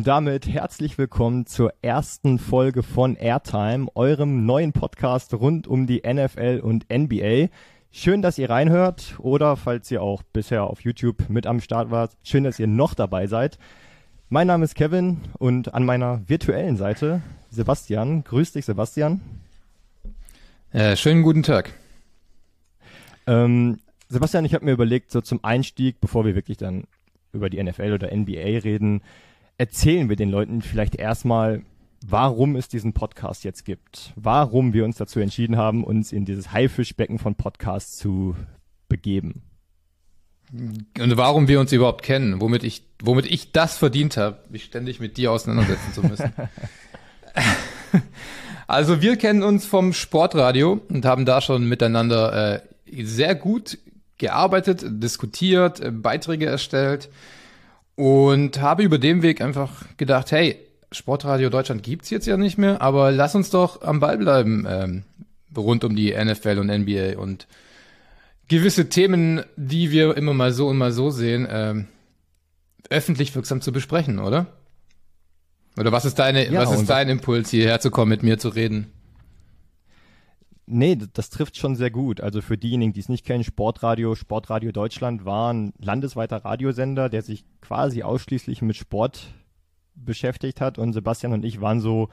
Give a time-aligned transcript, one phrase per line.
[0.00, 6.02] Und damit herzlich willkommen zur ersten Folge von Airtime, eurem neuen Podcast rund um die
[6.06, 7.48] NFL und NBA.
[7.92, 12.16] Schön, dass ihr reinhört oder falls ihr auch bisher auf YouTube mit am Start wart,
[12.22, 13.58] schön, dass ihr noch dabei seid.
[14.28, 18.22] Mein Name ist Kevin und an meiner virtuellen Seite Sebastian.
[18.22, 19.20] Grüß dich, Sebastian.
[20.70, 21.72] Äh, schönen guten Tag.
[23.26, 26.84] Ähm, Sebastian, ich habe mir überlegt, so zum Einstieg, bevor wir wirklich dann
[27.32, 29.02] über die NFL oder NBA reden,
[29.58, 31.62] erzählen wir den Leuten vielleicht erstmal,
[32.04, 34.12] warum es diesen Podcast jetzt gibt.
[34.16, 38.34] Warum wir uns dazu entschieden haben, uns in dieses Haifischbecken von Podcasts zu
[38.88, 39.42] begeben.
[40.52, 44.98] Und warum wir uns überhaupt kennen, womit ich, womit ich das verdient habe, mich ständig
[44.98, 46.32] mit dir auseinandersetzen zu müssen.
[48.66, 52.54] also wir kennen uns vom Sportradio und haben da schon miteinander
[52.86, 53.78] äh, sehr gut
[54.18, 57.10] gearbeitet, diskutiert, äh, Beiträge erstellt
[57.94, 60.58] und habe über den Weg einfach gedacht, hey,
[60.92, 65.04] Sportradio Deutschland gibt's jetzt ja nicht mehr, aber lass uns doch am Ball bleiben ähm,
[65.56, 67.46] rund um die NFL und NBA und
[68.48, 71.86] gewisse Themen, die wir immer mal so und mal so sehen, ähm,
[72.88, 74.46] öffentlich wirksam zu besprechen, oder?
[75.78, 78.48] Oder was ist deine, Ja, was ist dein Impuls, hierher zu kommen, mit mir zu
[78.48, 78.92] reden?
[80.66, 82.20] Nee, das trifft schon sehr gut.
[82.20, 87.22] Also für diejenigen, die es nicht kennen, Sportradio, Sportradio Deutschland war ein landesweiter Radiosender, der
[87.22, 89.32] sich quasi ausschließlich mit Sport
[89.94, 90.78] beschäftigt hat.
[90.78, 92.08] Und Sebastian und ich waren so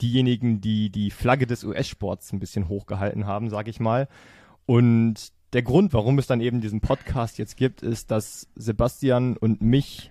[0.00, 4.08] diejenigen, die die Flagge des US-Sports ein bisschen hochgehalten haben, sag ich mal.
[4.66, 9.60] Und der Grund, warum es dann eben diesen Podcast jetzt gibt, ist, dass Sebastian und
[9.60, 10.10] mich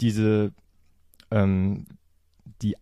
[0.00, 0.52] diese,
[1.30, 1.86] ähm,
[2.60, 2.76] die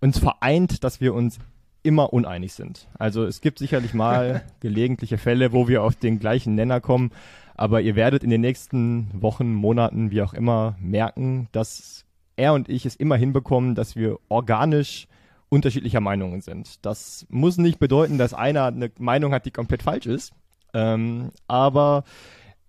[0.00, 1.38] uns vereint, dass wir uns
[1.82, 2.88] immer uneinig sind.
[2.98, 7.12] Also es gibt sicherlich mal gelegentliche Fälle, wo wir auf den gleichen Nenner kommen,
[7.56, 12.04] aber ihr werdet in den nächsten Wochen, Monaten, wie auch immer, merken, dass
[12.36, 15.06] er und ich es immer hinbekommen, dass wir organisch
[15.48, 16.84] unterschiedlicher Meinungen sind.
[16.84, 20.32] Das muss nicht bedeuten, dass einer eine Meinung hat, die komplett falsch ist,
[20.72, 22.04] ähm, aber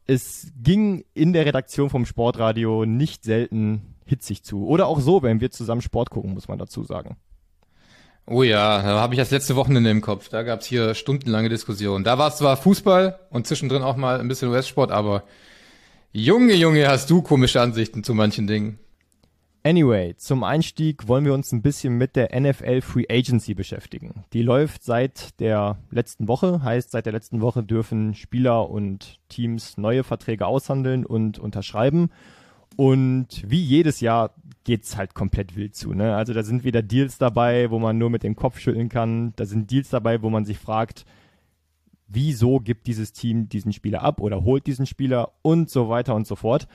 [0.07, 4.67] es ging in der Redaktion vom Sportradio nicht selten hitzig zu.
[4.67, 7.17] Oder auch so, wenn wir zusammen Sport gucken, muss man dazu sagen.
[8.27, 10.29] Oh ja, da habe ich das letzte Wochenende im Kopf.
[10.29, 12.03] Da gab's hier stundenlange Diskussionen.
[12.03, 15.23] Da war es zwar Fußball und zwischendrin auch mal ein bisschen US-Sport, aber
[16.11, 18.79] Junge, Junge, hast du komische Ansichten zu manchen Dingen.
[19.65, 24.23] Anyway, zum Einstieg wollen wir uns ein bisschen mit der NFL Free Agency beschäftigen.
[24.31, 29.75] Die läuft seit der letzten Woche, heißt seit der letzten Woche dürfen Spieler und Teams
[29.79, 32.11] neue Verträge aushandeln und unterschreiben.
[32.75, 35.95] Und wie jedes Jahr geht's halt komplett wild zu.
[35.95, 36.15] Ne?
[36.15, 39.33] Also da sind wieder Deals dabei, wo man nur mit dem Kopf schütteln kann.
[39.35, 41.05] Da sind Deals dabei, wo man sich fragt,
[42.07, 46.27] wieso gibt dieses Team diesen Spieler ab oder holt diesen Spieler und so weiter und
[46.27, 46.67] so fort.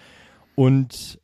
[0.57, 1.21] Und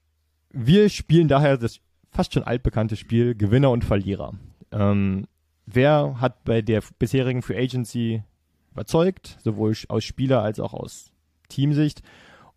[0.56, 1.80] wir spielen daher das
[2.10, 4.32] fast schon altbekannte Spiel Gewinner und Verlierer.
[4.72, 5.26] Ähm,
[5.66, 8.22] wer hat bei der bisherigen Free Agency
[8.72, 11.12] überzeugt, sowohl aus Spieler als auch aus
[11.48, 12.02] Teamsicht?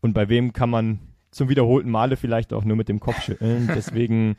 [0.01, 0.99] Und bei wem kann man
[1.31, 3.67] zum wiederholten Male vielleicht auch nur mit dem Kopf schütteln?
[3.75, 4.37] Deswegen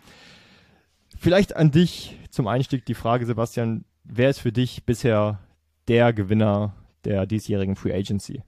[1.18, 5.38] vielleicht an dich zum Einstieg die Frage, Sebastian, wer ist für dich bisher
[5.86, 8.42] der Gewinner der diesjährigen Free Agency?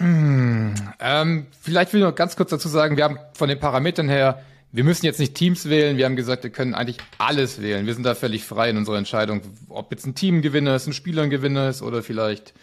[0.00, 4.42] Ähm, vielleicht will ich noch ganz kurz dazu sagen, wir haben von den Parametern her,
[4.72, 7.86] wir müssen jetzt nicht Teams wählen, wir haben gesagt, wir können eigentlich alles wählen.
[7.86, 10.92] Wir sind da völlig frei in unserer Entscheidung, ob jetzt ein Team Gewinner ist, ein
[10.92, 11.24] Spieler
[11.68, 12.54] ist oder vielleicht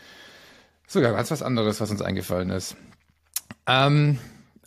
[0.88, 2.78] sogar ganz was anderes, was uns eingefallen ist.
[3.68, 4.18] Ähm,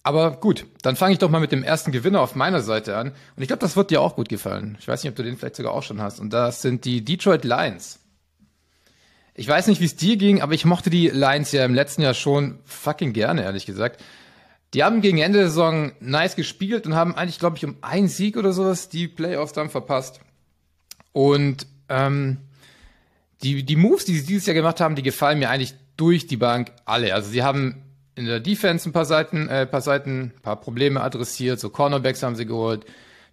[0.02, 3.08] aber gut, dann fange ich doch mal mit dem ersten Gewinner auf meiner Seite an.
[3.36, 4.76] Und ich glaube, das wird dir auch gut gefallen.
[4.80, 6.20] Ich weiß nicht, ob du den vielleicht sogar auch schon hast.
[6.20, 7.99] Und das sind die Detroit Lions.
[9.40, 12.02] Ich weiß nicht, wie es dir ging, aber ich mochte die Lions ja im letzten
[12.02, 14.04] Jahr schon fucking gerne, ehrlich gesagt.
[14.74, 18.08] Die haben gegen Ende der Saison nice gespielt und haben eigentlich, glaube ich, um einen
[18.08, 20.20] Sieg oder sowas die Playoffs dann verpasst.
[21.12, 22.36] Und ähm,
[23.42, 26.36] die, die Moves, die sie dieses Jahr gemacht haben, die gefallen mir eigentlich durch die
[26.36, 27.14] Bank alle.
[27.14, 27.82] Also sie haben
[28.16, 31.60] in der Defense ein paar Seiten, äh, paar Seiten, paar Probleme adressiert.
[31.60, 32.84] So Cornerbacks haben sie geholt.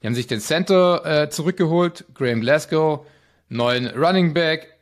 [0.02, 3.06] Die haben sich den Center äh, zurückgeholt, Graham Glasgow,
[3.50, 4.77] neuen Running Back,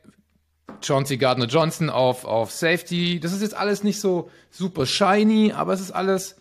[0.80, 3.20] Chauncey Gardner Johnson auf, auf Safety.
[3.20, 6.36] Das ist jetzt alles nicht so super shiny, aber es ist alles,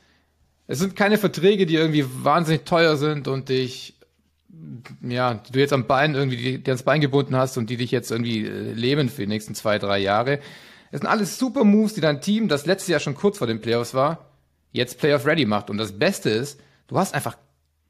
[0.67, 3.97] es sind keine Verträge, die irgendwie wahnsinnig teuer sind und dich,
[5.01, 7.91] ja, du jetzt am Bein irgendwie, die, die ans Bein gebunden hast und die dich
[7.91, 10.39] jetzt irgendwie äh, leben für die nächsten zwei, drei Jahre.
[10.91, 13.61] Es sind alles super Moves, die dein Team, das letztes Jahr schon kurz vor den
[13.61, 14.31] Playoffs war,
[14.71, 15.69] jetzt Playoff ready macht.
[15.69, 17.37] Und das Beste ist, du hast einfach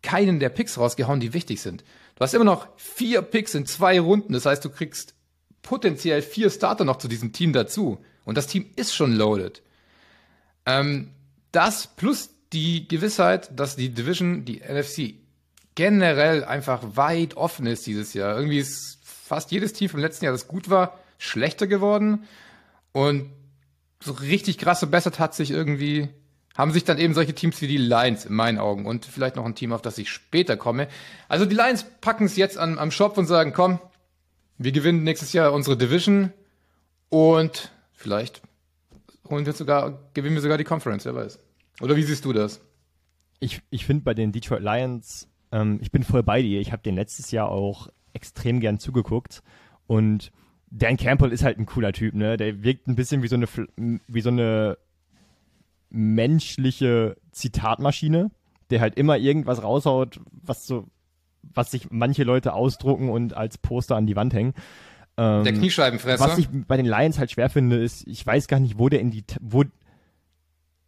[0.02, 1.84] keinen der Picks rausgehauen, die wichtig sind.
[2.16, 4.34] Du hast immer noch vier Picks in zwei Runden.
[4.34, 5.16] Das heißt, du kriegst
[5.66, 7.98] potenziell vier Starter noch zu diesem Team dazu.
[8.24, 9.64] Und das Team ist schon loaded.
[10.66, 11.12] Ähm,
[11.52, 15.16] das plus die Gewissheit, dass die Division, die NFC,
[15.74, 18.38] generell einfach weit offen ist dieses Jahr.
[18.38, 22.26] Irgendwie ist fast jedes Team vom letzten Jahr, das gut war, schlechter geworden.
[22.92, 23.32] Und
[24.00, 26.10] so richtig krass verbessert hat sich irgendwie,
[26.56, 29.46] haben sich dann eben solche Teams wie die Lions in meinen Augen und vielleicht noch
[29.46, 30.88] ein Team, auf das ich später komme.
[31.28, 33.80] Also die Lions packen es jetzt an, am Shop und sagen, komm,
[34.58, 36.32] wir gewinnen nächstes Jahr unsere Division
[37.10, 38.42] und vielleicht
[39.30, 41.40] holen wir sogar, gewinnen wir sogar die Conference, wer weiß.
[41.82, 42.62] Oder wie siehst du das?
[43.40, 46.60] Ich, ich finde bei den Detroit Lions, ähm, ich bin voll bei dir.
[46.60, 49.44] Ich habe den letztes Jahr auch extrem gern zugeguckt
[49.88, 50.32] und
[50.72, 52.38] Dan Campbell ist halt ein cooler Typ, ne?
[52.38, 53.48] Der wirkt ein bisschen wie so eine
[54.08, 54.78] wie so eine
[55.90, 58.32] menschliche Zitatmaschine,
[58.70, 60.88] der halt immer irgendwas raushaut, was so
[61.54, 64.54] was sich manche Leute ausdrucken und als Poster an die Wand hängen.
[65.18, 66.24] Ähm, der Kniescheibenfresser.
[66.24, 69.00] Was ich bei den Lions halt schwer finde, ist, ich weiß gar nicht, wo der
[69.00, 69.64] in die, wo,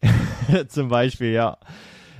[0.67, 1.57] zum Beispiel, ja.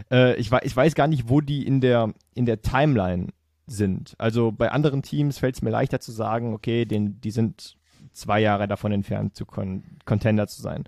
[0.10, 3.28] Äh, ich, ich weiß gar nicht, wo die in der, in der Timeline
[3.66, 4.16] sind.
[4.18, 7.78] Also bei anderen Teams fällt es mir leichter zu sagen, okay, den, die sind
[8.14, 10.86] zwei Jahre davon entfernt, zu Con Contender zu sein.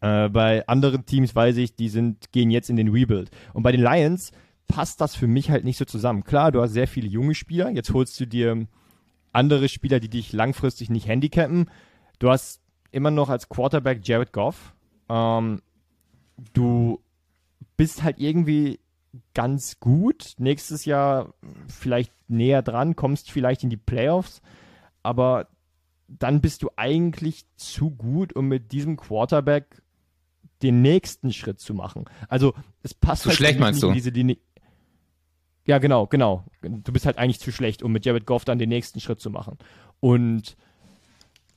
[0.00, 3.30] Äh, bei anderen Teams weiß ich, die sind, gehen jetzt in den Rebuild.
[3.52, 4.32] Und bei den Lions
[4.72, 6.24] passt das für mich halt nicht so zusammen.
[6.24, 7.68] Klar, du hast sehr viele junge Spieler.
[7.68, 8.66] Jetzt holst du dir
[9.30, 11.70] andere Spieler, die dich langfristig nicht handicappen.
[12.18, 14.74] Du hast immer noch als Quarterback Jared Goff.
[15.10, 15.60] Ähm,
[16.54, 17.00] du
[17.76, 18.80] bist halt irgendwie
[19.34, 20.36] ganz gut.
[20.38, 21.34] Nächstes Jahr
[21.68, 24.40] vielleicht näher dran, kommst vielleicht in die Playoffs,
[25.02, 25.48] aber
[26.08, 29.82] dann bist du eigentlich zu gut, um mit diesem Quarterback
[30.62, 32.06] den nächsten Schritt zu machen.
[32.28, 33.94] Also es passt zu halt schlecht, meinst nicht du?
[33.94, 34.38] diese Linie.
[35.64, 36.44] Ja, genau, genau.
[36.62, 39.30] Du bist halt eigentlich zu schlecht, um mit Jared Goff dann den nächsten Schritt zu
[39.30, 39.58] machen.
[40.00, 40.56] Und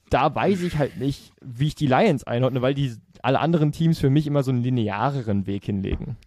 [0.09, 3.99] da weiß ich halt nicht, wie ich die Lions einordne, weil die alle anderen Teams
[3.99, 6.17] für mich immer so einen lineareren Weg hinlegen.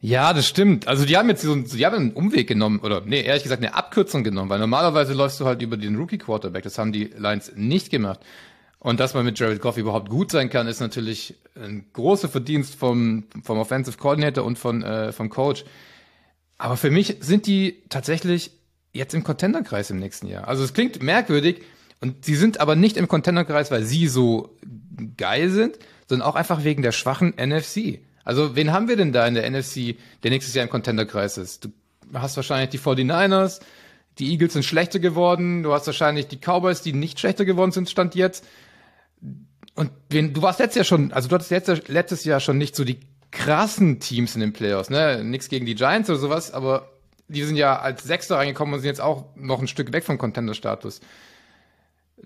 [0.00, 0.88] Ja, das stimmt.
[0.88, 3.62] Also die haben jetzt so einen, die haben einen Umweg genommen, oder nee, ehrlich gesagt
[3.62, 6.62] eine Abkürzung genommen, weil normalerweise läufst du halt über den Rookie Quarterback.
[6.62, 8.20] Das haben die Lions nicht gemacht.
[8.78, 12.76] Und dass man mit Jared Goff überhaupt gut sein kann, ist natürlich ein großer Verdienst
[12.76, 15.64] vom, vom Offensive Coordinator und von, äh, vom Coach.
[16.60, 18.50] Aber für mich sind die tatsächlich
[18.92, 20.46] jetzt im Contenderkreis im nächsten Jahr.
[20.46, 21.62] Also es klingt merkwürdig
[22.02, 24.54] und sie sind aber nicht im Contenderkreis, weil sie so
[25.16, 28.00] geil sind, sondern auch einfach wegen der schwachen NFC.
[28.24, 31.64] Also wen haben wir denn da in der NFC, der nächstes Jahr im Contenderkreis ist?
[31.64, 31.70] Du
[32.12, 33.60] hast wahrscheinlich die 49ers,
[34.18, 37.88] die Eagles sind schlechter geworden, du hast wahrscheinlich die Cowboys, die nicht schlechter geworden sind,
[37.88, 38.44] stand jetzt.
[39.76, 42.76] Und wen, du warst letztes Jahr schon, also du hattest letztes, letztes Jahr schon nicht
[42.76, 45.22] so die krassen Teams in den Playoffs, ne?
[45.24, 46.90] Nix gegen die Giants oder sowas, aber
[47.28, 50.18] die sind ja als Sechster reingekommen und sind jetzt auch noch ein Stück weg vom
[50.18, 51.00] Contender-Status.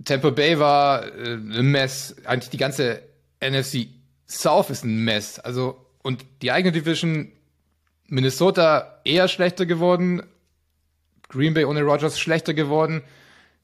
[0.03, 2.17] Tampa Bay war äh, ein Mess.
[2.25, 3.03] Eigentlich die ganze
[3.41, 3.89] NFC
[4.27, 5.39] South ist ein Mess.
[5.39, 7.31] Also, und die eigene Division,
[8.09, 10.23] Minnesota eher schlechter geworden.
[11.29, 13.03] Green Bay ohne Rogers schlechter geworden.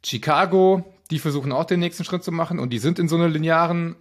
[0.04, 3.28] Chicago, die versuchen auch den nächsten Schritt zu machen und die sind in so einer
[3.28, 3.96] linearen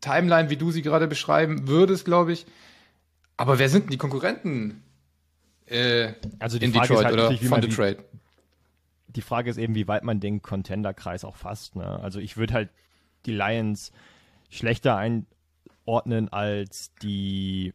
[0.00, 2.46] Timeline, wie du sie gerade beschreiben würdest, glaube ich.
[3.42, 4.82] Aber wer sind denn die Konkurrenten
[5.66, 7.98] äh, Also die in Frage Detroit ist halt oder wie von Detroit?
[9.08, 11.74] die Frage ist eben, wie weit man den Contender-Kreis auch fasst.
[11.76, 11.84] Ne?
[11.84, 12.70] Also ich würde halt
[13.26, 13.92] die Lions
[14.48, 17.74] schlechter einordnen als die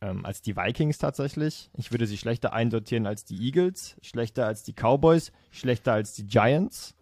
[0.00, 1.70] ähm, als die Vikings tatsächlich.
[1.76, 6.26] Ich würde sie schlechter einsortieren als die Eagles, schlechter als die Cowboys, schlechter als die
[6.26, 6.94] Giants.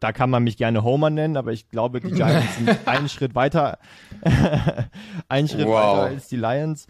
[0.00, 3.34] Da kann man mich gerne Homer nennen, aber ich glaube, die Giants sind einen Schritt
[3.34, 3.78] weiter,
[5.28, 5.74] einen Schritt Wow.
[5.74, 6.86] weiter als die Lions.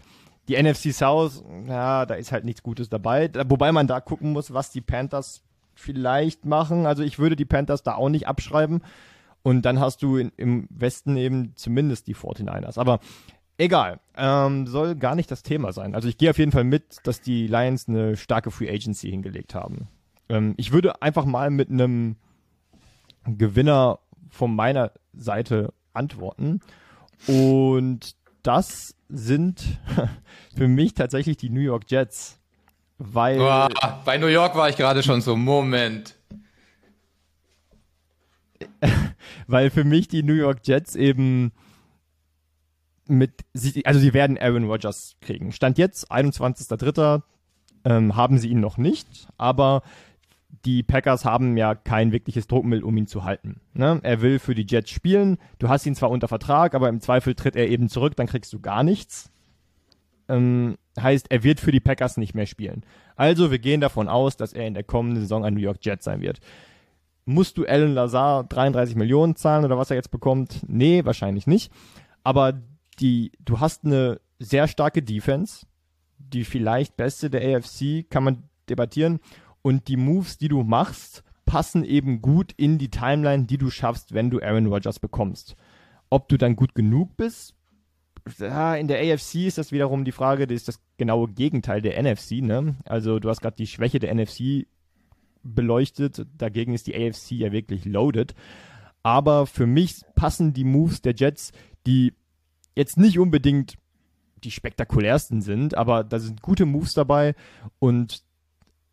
[0.49, 3.27] Die NFC South, ja, da ist halt nichts Gutes dabei.
[3.29, 5.43] Da- Wobei man da gucken muss, was die Panthers
[5.75, 6.85] vielleicht machen.
[6.85, 8.81] Also ich würde die Panthers da auch nicht abschreiben.
[9.43, 12.77] Und dann hast du in, im Westen eben zumindest die 49ers.
[12.77, 12.99] Aber
[13.57, 15.95] egal, ähm, soll gar nicht das Thema sein.
[15.95, 19.55] Also ich gehe auf jeden Fall mit, dass die Lions eine starke Free Agency hingelegt
[19.55, 19.87] haben.
[20.27, 22.17] Ähm, ich würde einfach mal mit einem
[23.25, 26.59] Gewinner von meiner Seite antworten.
[27.27, 28.15] Und
[28.49, 29.63] das sind
[30.57, 32.39] für mich tatsächlich die New York Jets.
[32.97, 33.69] Weil Boah,
[34.03, 36.15] bei New York war ich gerade schon so, Moment.
[39.47, 41.51] weil für mich die New York Jets eben
[43.05, 43.45] mit,
[43.85, 45.51] also sie werden Aaron Rodgers kriegen.
[45.51, 47.21] Stand jetzt, 21.03.,
[47.85, 49.83] ähm, haben sie ihn noch nicht, aber
[50.65, 53.61] die Packers haben ja kein wirkliches Druckmittel, um ihn zu halten.
[53.73, 53.99] Ne?
[54.03, 57.35] Er will für die Jets spielen, du hast ihn zwar unter Vertrag, aber im Zweifel
[57.35, 59.31] tritt er eben zurück, dann kriegst du gar nichts.
[60.27, 62.83] Ähm, Heißt, er wird für die Packers nicht mehr spielen.
[63.15, 66.03] Also, wir gehen davon aus, dass er in der kommenden Saison ein New York Jet
[66.03, 66.39] sein wird.
[67.25, 70.61] Musst du Alan Lazar 33 Millionen zahlen oder was er jetzt bekommt?
[70.67, 71.71] Nee, wahrscheinlich nicht.
[72.23, 72.53] Aber
[72.99, 75.65] die, du hast eine sehr starke Defense,
[76.17, 79.19] die vielleicht beste der AFC, kann man debattieren.
[79.69, 84.15] Und die Moves, die du machst, passen eben gut in die Timeline, die du schaffst,
[84.15, 85.55] wenn du Aaron Rodgers bekommst.
[86.09, 87.53] Ob du dann gut genug bist,
[88.39, 92.01] ja, in der AFC ist das wiederum die Frage, das ist das genaue Gegenteil der
[92.01, 92.77] NFC, ne?
[92.85, 94.65] Also du hast gerade die Schwäche der NFC
[95.43, 98.33] beleuchtet, dagegen ist die AFC ja wirklich loaded.
[99.03, 101.51] Aber für mich passen die Moves der Jets,
[101.85, 102.15] die
[102.75, 103.75] jetzt nicht unbedingt
[104.43, 107.35] die spektakulärsten sind, aber da sind gute Moves dabei
[107.77, 108.23] und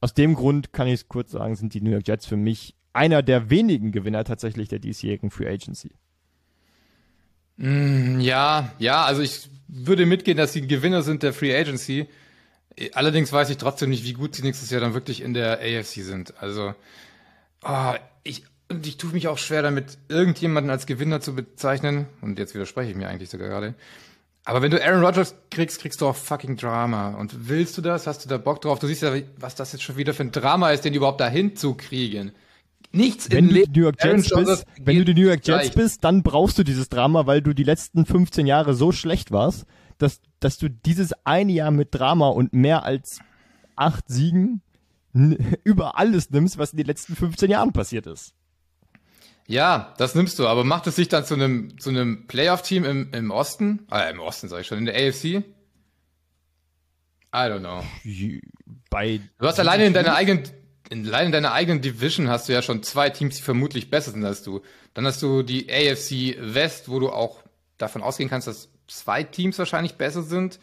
[0.00, 2.74] aus dem Grund kann ich es kurz sagen, sind die New York Jets für mich
[2.92, 5.92] einer der wenigen Gewinner tatsächlich der diesjährigen Free Agency.
[7.56, 12.08] Mm, ja, ja, also ich würde mitgehen, dass sie Gewinner sind der Free Agency.
[12.92, 16.02] Allerdings weiß ich trotzdem nicht, wie gut sie nächstes Jahr dann wirklich in der AFC
[16.02, 16.34] sind.
[16.40, 16.74] Also,
[17.64, 22.06] oh, ich, und ich tue mich auch schwer damit, irgendjemanden als Gewinner zu bezeichnen.
[22.20, 23.74] Und jetzt widerspreche ich mir eigentlich sogar gerade.
[24.46, 27.10] Aber wenn du Aaron Rodgers kriegst, kriegst du auch fucking Drama.
[27.10, 28.06] Und willst du das?
[28.06, 28.78] Hast du da Bock drauf?
[28.78, 31.56] Du siehst ja, was das jetzt schon wieder für ein Drama ist, den überhaupt dahin
[31.56, 32.30] zu kriegen.
[32.92, 35.64] Nichts wenn im du New York Jets Aaron bist, wenn du die New York Jets
[35.64, 35.74] leicht.
[35.74, 39.66] bist, dann brauchst du dieses Drama, weil du die letzten 15 Jahre so schlecht warst,
[39.98, 43.18] dass, dass du dieses eine Jahr mit Drama und mehr als
[43.74, 44.62] acht Siegen
[45.64, 48.32] über alles nimmst, was in den letzten 15 Jahren passiert ist.
[49.46, 53.12] Ja, das nimmst du, aber macht es sich dann zu einem zu einem Playoff-Team im,
[53.12, 53.86] im Osten?
[53.90, 55.24] Ah, im Osten sag ich schon, in der AFC?
[55.24, 55.44] I
[57.32, 57.84] don't know.
[58.90, 60.44] Bei Du hast alleine in deiner eigenen
[60.90, 64.12] in, allein in deiner eigenen Division hast du ja schon zwei Teams, die vermutlich besser
[64.12, 64.62] sind als du.
[64.94, 67.42] Dann hast du die AFC West, wo du auch
[67.78, 70.58] davon ausgehen kannst, dass zwei Teams wahrscheinlich besser sind.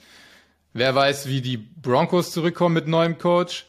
[0.74, 3.68] Wer weiß, wie die Broncos zurückkommen mit neuem Coach.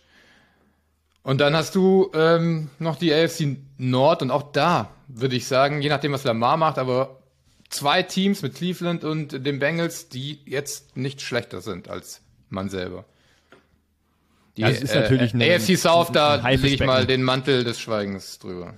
[1.24, 5.80] Und dann hast du ähm, noch die AFC Nord und auch da würde ich sagen,
[5.80, 7.18] je nachdem, was Lamar macht, aber
[7.70, 13.06] zwei Teams mit Cleveland und den Bengals, die jetzt nicht schlechter sind als man selber.
[14.58, 17.80] Die Ja, ist natürlich äh, ein- AFC South, da lege ich mal den Mantel des
[17.80, 18.74] Schweigens drüber.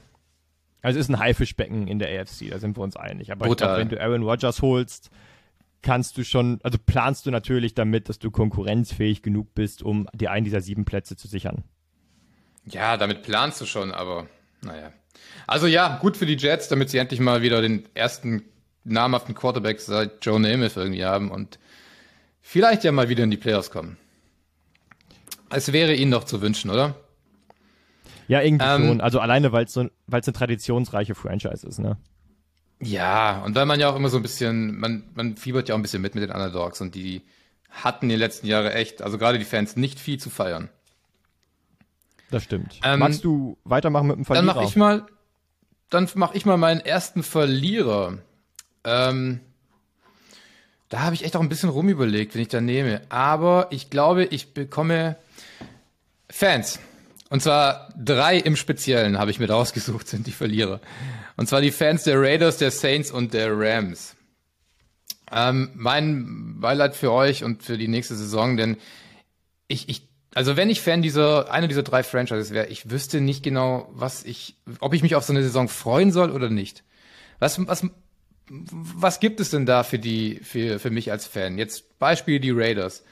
[0.82, 3.32] Also es ist ein Haifischbecken in der AFC, da sind wir uns einig.
[3.32, 3.68] Aber Brutal.
[3.68, 5.10] glaube, wenn du Aaron Rodgers holst,
[5.82, 10.30] kannst du schon, also planst du natürlich damit, dass du konkurrenzfähig genug bist, um dir
[10.30, 11.64] einen dieser sieben Plätze zu sichern.
[12.66, 14.26] Ja, damit planst du schon, aber
[14.62, 14.92] naja.
[15.46, 18.42] Also ja, gut für die Jets, damit sie endlich mal wieder den ersten
[18.84, 21.58] namhaften Quarterback seit Joe Namath irgendwie haben und
[22.40, 23.96] vielleicht ja mal wieder in die Playoffs kommen.
[25.50, 26.96] Es wäre ihnen doch zu wünschen, oder?
[28.28, 29.00] Ja, irgendwie Ähm, schon.
[29.00, 31.96] Also alleine, weil es so, weil es eine traditionsreiche Franchise ist, ne?
[32.80, 35.78] Ja, und weil man ja auch immer so ein bisschen, man, man fiebert ja auch
[35.78, 37.22] ein bisschen mit mit den Underdogs und die
[37.70, 40.68] hatten die letzten Jahre echt, also gerade die Fans, nicht viel zu feiern.
[42.30, 42.80] Das stimmt.
[42.82, 44.54] Ähm, Magst du weitermachen mit dem Dann Verlierer?
[44.54, 45.06] mache ich mal,
[45.90, 48.18] dann mache ich mal meinen ersten Verlierer.
[48.84, 49.40] Ähm,
[50.88, 53.02] da habe ich echt auch ein bisschen rumüberlegt, wenn ich da nehme.
[53.08, 55.16] Aber ich glaube, ich bekomme
[56.30, 56.78] Fans.
[57.28, 60.80] Und zwar drei im Speziellen habe ich mir da ausgesucht, sind die Verlierer.
[61.36, 64.14] Und zwar die Fans der Raiders, der Saints und der Rams.
[65.32, 68.76] Ähm, mein Beileid für euch und für die nächste Saison, denn
[69.66, 73.42] ich, ich, also wenn ich Fan dieser, einer dieser drei Franchises wäre, ich wüsste nicht
[73.42, 76.84] genau, was ich, ob ich mich auf so eine Saison freuen soll oder nicht.
[77.38, 77.86] Was, was,
[78.50, 81.56] was gibt es denn da für die, für, für mich als Fan?
[81.56, 83.02] Jetzt Beispiel die Raiders.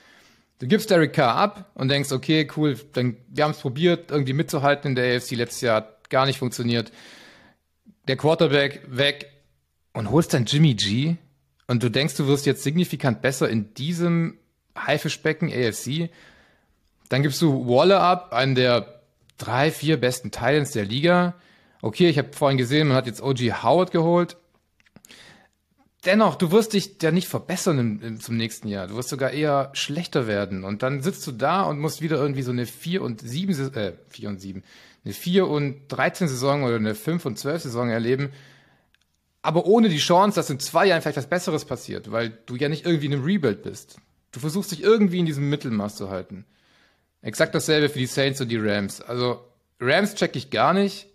[0.58, 4.34] Du gibst Derek Carr ab und denkst, okay, cool, dann, wir haben es probiert, irgendwie
[4.34, 6.92] mitzuhalten in der AFC letztes Jahr, hat gar nicht funktioniert.
[8.06, 9.32] Der Quarterback weg
[9.94, 11.16] und holst dann Jimmy G
[11.68, 14.36] und du denkst, du wirst jetzt signifikant besser in diesem
[14.76, 16.10] Haifischbecken AFC.
[17.08, 19.00] Dann gibst du Waller ab, einen der
[19.38, 21.34] drei, vier besten Titans der Liga.
[21.82, 24.36] Okay, ich habe vorhin gesehen, man hat jetzt OG Howard geholt.
[26.04, 28.88] Dennoch, du wirst dich ja nicht verbessern im, im, zum nächsten Jahr.
[28.88, 30.62] Du wirst sogar eher schlechter werden.
[30.64, 33.72] Und dann sitzt du da und musst wieder irgendwie so eine 4 und 7, Sa-
[33.74, 34.62] äh, 4 und 7,
[35.04, 38.30] eine 4 und 13 Saison oder eine 5 und 12 Saison erleben.
[39.40, 42.68] Aber ohne die Chance, dass in zwei Jahren vielleicht was Besseres passiert, weil du ja
[42.68, 43.96] nicht irgendwie in einem Rebuild bist.
[44.32, 46.44] Du versuchst dich irgendwie in diesem Mittelmaß zu halten.
[47.24, 49.00] Exakt dasselbe für die Saints und die Rams.
[49.00, 49.42] Also
[49.80, 51.06] Rams check ich gar nicht.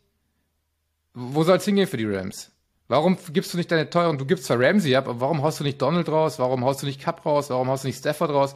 [1.14, 2.52] Wo soll's hingehen für die Rams?
[2.88, 5.64] Warum gibst du nicht deine teuren, du gibst zwar Ramsey ab, aber warum haust du
[5.64, 6.40] nicht Donald raus?
[6.40, 7.52] Warum haust du nicht Cup raus?
[7.52, 8.56] Warum haust du nicht Stafford raus?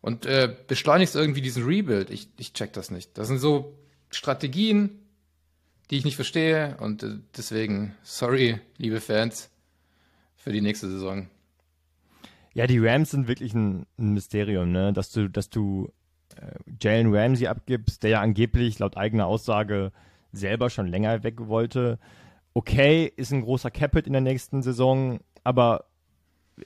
[0.00, 2.10] Und äh, beschleunigst irgendwie diesen Rebuild?
[2.10, 3.18] Ich, ich check das nicht.
[3.18, 3.76] Das sind so
[4.10, 5.00] Strategien,
[5.90, 9.50] die ich nicht verstehe und äh, deswegen, sorry, liebe Fans,
[10.36, 11.28] für die nächste Saison.
[12.54, 14.92] Ja, die Rams sind wirklich ein, ein Mysterium, ne?
[14.92, 15.92] Dass du, dass du
[16.80, 19.92] Jalen Ramsey abgibst, der ja angeblich laut eigener Aussage
[20.32, 21.98] selber schon länger weg wollte.
[22.54, 25.84] Okay, ist ein großer Capit in der nächsten Saison, aber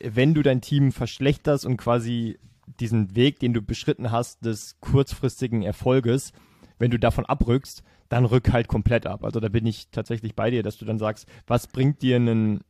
[0.00, 2.38] wenn du dein Team verschlechterst und quasi
[2.80, 6.32] diesen Weg, den du beschritten hast, des kurzfristigen Erfolges,
[6.78, 9.25] wenn du davon abrückst, dann rück halt komplett ab.
[9.25, 12.61] Also da bin ich tatsächlich bei dir, dass du dann sagst, was bringt dir einen,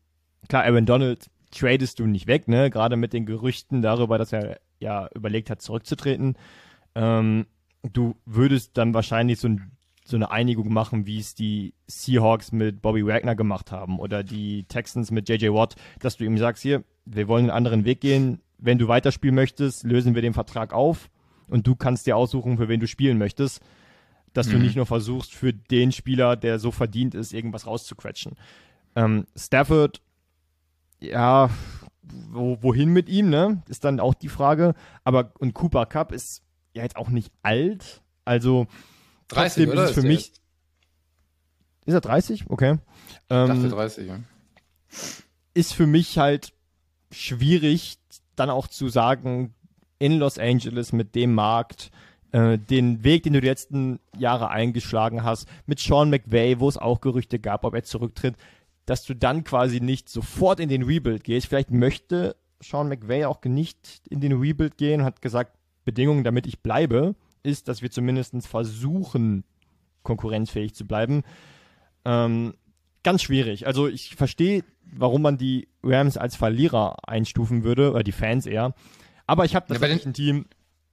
[0.49, 2.71] klar, Aaron Donald tradest du nicht weg, ne?
[2.71, 6.37] Gerade mit den Gerüchten darüber, dass er ja überlegt hat, zurückzutreten.
[6.97, 7.47] Ähm,
[7.93, 9.71] du würdest dann wahrscheinlich so, ein,
[10.05, 14.65] so, eine Einigung machen, wie es die Seahawks mit Bobby Wagner gemacht haben oder die
[14.65, 18.41] Texans mit JJ Watt, dass du ihm sagst, hier, wir wollen einen anderen Weg gehen.
[18.59, 21.11] Wenn du weiterspielen möchtest, lösen wir den Vertrag auf
[21.49, 23.61] und du kannst dir aussuchen, für wen du spielen möchtest.
[24.33, 24.53] Dass mhm.
[24.53, 28.37] du nicht nur versuchst, für den Spieler, der so verdient ist, irgendwas rauszuquetschen.
[28.95, 30.00] Ähm, Stafford,
[30.99, 31.50] ja,
[32.03, 33.62] wo, wohin mit ihm, ne?
[33.69, 34.75] Ist dann auch die Frage.
[35.05, 36.43] Aber und Cooper Cup ist
[36.76, 38.02] ja jetzt auch nicht alt.
[38.25, 38.66] Also
[39.28, 39.85] 30, oder?
[39.85, 40.26] ist es für mich.
[40.26, 40.40] Jetzt?
[41.87, 42.45] Ist er 30?
[42.49, 42.78] Okay.
[43.30, 44.21] Ähm, ich dachte 30, ja.
[45.54, 46.52] Ist für mich halt
[47.11, 47.99] schwierig,
[48.35, 49.54] dann auch zu sagen,
[49.99, 51.90] in Los Angeles mit dem Markt,
[52.33, 56.76] äh, den Weg, den du die letzten Jahre eingeschlagen hast, mit Sean McVay, wo es
[56.76, 58.37] auch Gerüchte gab, ob er zurücktritt,
[58.85, 61.47] dass du dann quasi nicht sofort in den Rebuild gehst.
[61.47, 65.56] Vielleicht möchte Sean McVay auch nicht in den Rebuild gehen, hat gesagt,
[65.87, 69.45] Bedingung, damit ich bleibe, ist, dass wir zumindest versuchen,
[70.02, 71.23] konkurrenzfähig zu bleiben.
[72.05, 72.55] Ähm,
[73.02, 73.66] ganz schwierig.
[73.66, 78.75] Also ich verstehe, warum man die Rams als Verlierer einstufen würde, oder die Fans eher.
[79.26, 80.47] Aber ich habe tatsächlich ja, ein Team.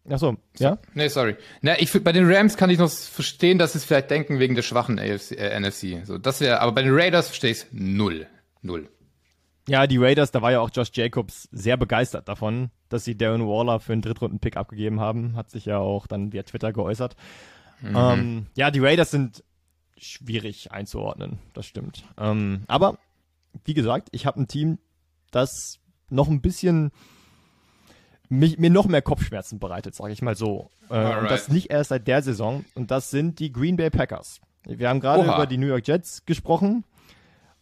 [0.09, 0.79] Achso, ja?
[0.93, 1.37] Nee, sorry.
[1.61, 4.53] Na, ich, bei den Rams kann ich noch verstehen, dass sie es vielleicht denken wegen
[4.53, 6.05] der schwachen AFC, äh, NFC.
[6.05, 8.27] So, das wäre, aber bei den Raiders verstehe ich es null.
[8.61, 8.89] Null.
[9.67, 13.47] Ja, die Raiders, da war ja auch Josh Jacobs sehr begeistert davon, dass sie Darren
[13.47, 15.35] Waller für einen Drittrunden-Pick abgegeben haben.
[15.35, 17.15] Hat sich ja auch dann via Twitter geäußert.
[17.81, 17.95] Mhm.
[17.95, 19.43] Ähm, ja, die Raiders sind
[19.97, 22.03] schwierig einzuordnen, das stimmt.
[22.17, 22.97] Ähm, aber,
[23.63, 24.79] wie gesagt, ich habe ein Team,
[25.31, 26.91] das noch ein bisschen
[28.29, 30.69] mich, mir noch mehr Kopfschmerzen bereitet, sage ich mal so.
[30.89, 32.65] Äh, und das nicht erst seit der Saison.
[32.75, 34.41] Und das sind die Green Bay Packers.
[34.65, 36.83] Wir haben gerade über die New York Jets gesprochen.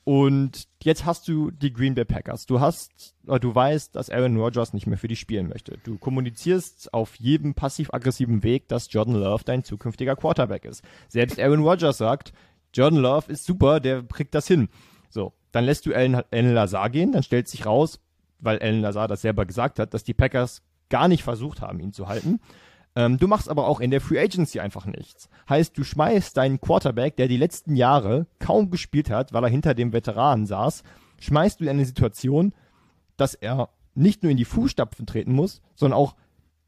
[0.03, 2.47] Und jetzt hast du die Green Bay Packers.
[2.47, 5.77] Du hast, oder du weißt, dass Aaron Rodgers nicht mehr für dich spielen möchte.
[5.83, 10.83] Du kommunizierst auf jedem passiv-aggressiven Weg, dass Jordan Love dein zukünftiger Quarterback ist.
[11.07, 12.33] Selbst Aaron Rodgers sagt,
[12.73, 14.69] Jordan Love ist super, der kriegt das hin.
[15.09, 17.99] So, dann lässt du Alan Lazar gehen, dann stellt sich raus,
[18.39, 21.93] weil Alan Lazar das selber gesagt hat, dass die Packers gar nicht versucht haben, ihn
[21.93, 22.39] zu halten.
[22.95, 25.29] Ähm, du machst aber auch in der Free Agency einfach nichts.
[25.49, 29.73] Heißt, du schmeißt deinen Quarterback, der die letzten Jahre kaum gespielt hat, weil er hinter
[29.73, 30.83] dem Veteran saß,
[31.19, 32.53] schmeißt du in eine Situation,
[33.15, 36.15] dass er nicht nur in die Fußstapfen treten muss, sondern auch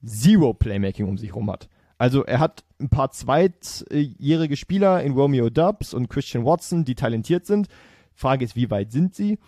[0.05, 1.69] Zero Playmaking um sich herum hat.
[1.97, 7.45] Also er hat ein paar zweitjährige Spieler in Romeo Dubs und Christian Watson, die talentiert
[7.45, 7.67] sind.
[8.13, 9.39] Frage ist, wie weit sind sie?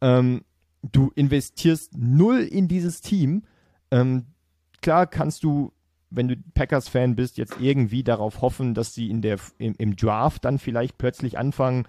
[0.00, 0.44] Ähm,
[0.82, 3.44] du investierst null in dieses Team.
[3.90, 4.26] Ähm,
[4.82, 5.72] klar kannst du
[6.14, 10.44] wenn du Packers-Fan bist, jetzt irgendwie darauf hoffen, dass sie in der, im, im Draft
[10.44, 11.86] dann vielleicht plötzlich anfangen,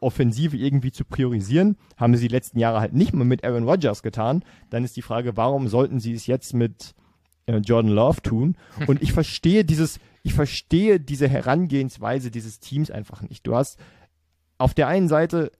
[0.00, 1.76] Offensive irgendwie zu priorisieren.
[1.96, 4.44] Haben sie die letzten Jahre halt nicht mal mit Aaron Rodgers getan.
[4.70, 6.94] Dann ist die Frage, warum sollten sie es jetzt mit
[7.46, 8.56] äh, Jordan Love tun?
[8.86, 13.46] Und ich verstehe dieses, ich verstehe diese Herangehensweise dieses Teams einfach nicht.
[13.46, 13.78] Du hast
[14.58, 15.52] auf der einen Seite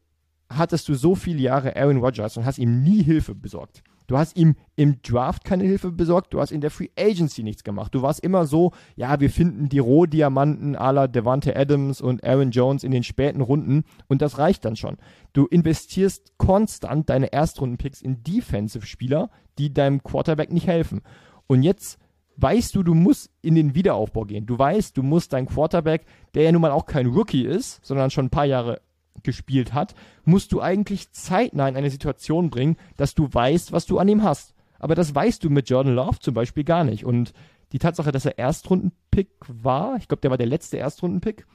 [0.48, 3.82] hattest du so viele Jahre Aaron Rodgers und hast ihm nie Hilfe besorgt.
[4.06, 7.64] Du hast ihm im Draft keine Hilfe besorgt, du hast in der Free Agency nichts
[7.64, 7.94] gemacht.
[7.94, 12.50] Du warst immer so, ja, wir finden die Rohdiamanten à la Devante Adams und Aaron
[12.50, 14.96] Jones in den späten Runden und das reicht dann schon.
[15.32, 21.02] Du investierst konstant deine Erstrundenpicks in Defensive-Spieler, die deinem Quarterback nicht helfen.
[21.46, 21.98] Und jetzt
[22.36, 24.46] weißt du, du musst in den Wiederaufbau gehen.
[24.46, 28.10] Du weißt, du musst dein Quarterback, der ja nun mal auch kein Rookie ist, sondern
[28.10, 28.80] schon ein paar Jahre
[29.22, 33.98] gespielt hat, musst du eigentlich zeitnah in eine Situation bringen, dass du weißt, was du
[33.98, 34.54] an ihm hast.
[34.78, 37.04] Aber das weißt du mit Jordan Love zum Beispiel gar nicht.
[37.04, 37.32] Und
[37.72, 41.46] die Tatsache, dass er Erstrundenpick war, ich glaube, der war der letzte Erstrundenpick,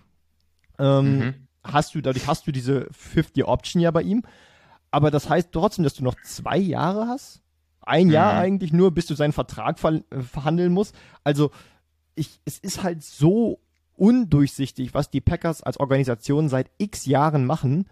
[0.79, 1.33] ähm, mhm.
[1.63, 4.23] hast du, dadurch hast du diese 50-Option ja bei ihm.
[4.89, 7.41] Aber das heißt trotzdem, dass du noch zwei Jahre hast.
[7.81, 8.13] Ein mhm.
[8.13, 10.95] Jahr eigentlich nur, bis du seinen Vertrag ver verhandeln musst.
[11.23, 11.51] Also,
[12.15, 13.59] ich, es ist halt so
[14.01, 17.87] undurchsichtig, was die Packers als Organisation seit x Jahren machen,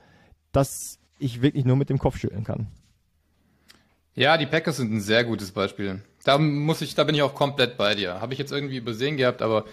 [0.51, 2.67] dass ich wirklich nur mit dem Kopf schütteln kann.
[4.15, 6.01] Ja, die Packers sind ein sehr gutes Beispiel.
[6.23, 8.21] Da muss ich, da bin ich auch komplett bei dir.
[8.21, 9.65] Habe ich jetzt irgendwie übersehen gehabt, aber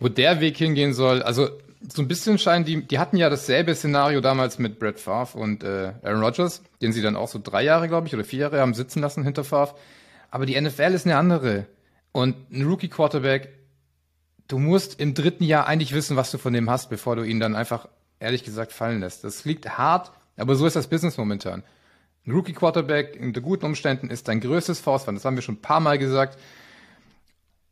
[0.00, 1.48] wo der Weg hingehen soll, also
[1.88, 5.62] so ein bisschen scheinen die, die hatten ja dasselbe Szenario damals mit Brett Favre und
[5.62, 8.60] äh, Aaron Rodgers, den sie dann auch so drei Jahre, glaube ich, oder vier Jahre
[8.60, 9.76] haben sitzen lassen hinter Favre.
[10.32, 11.66] aber die NFL ist eine andere.
[12.10, 13.55] Und ein Rookie-Quarterback,
[14.48, 17.40] du musst im dritten Jahr eigentlich wissen, was du von dem hast, bevor du ihn
[17.40, 19.24] dann einfach, ehrlich gesagt, fallen lässt.
[19.24, 21.62] Das liegt hart, aber so ist das Business momentan.
[22.26, 25.16] Ein Rookie-Quarterback unter guten Umständen ist dein größtes Faustpfand.
[25.16, 26.38] Das haben wir schon ein paar Mal gesagt.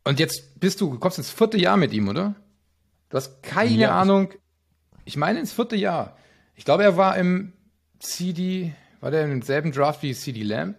[0.05, 2.35] Und jetzt bist du, du kommst ins vierte Jahr mit ihm, oder?
[3.09, 4.29] Du hast keine Ja, Ahnung.
[5.03, 6.17] Ich meine ins vierte Jahr.
[6.55, 7.53] Ich glaube, er war im
[7.99, 10.77] CD, war der im selben Draft wie CD Lamb?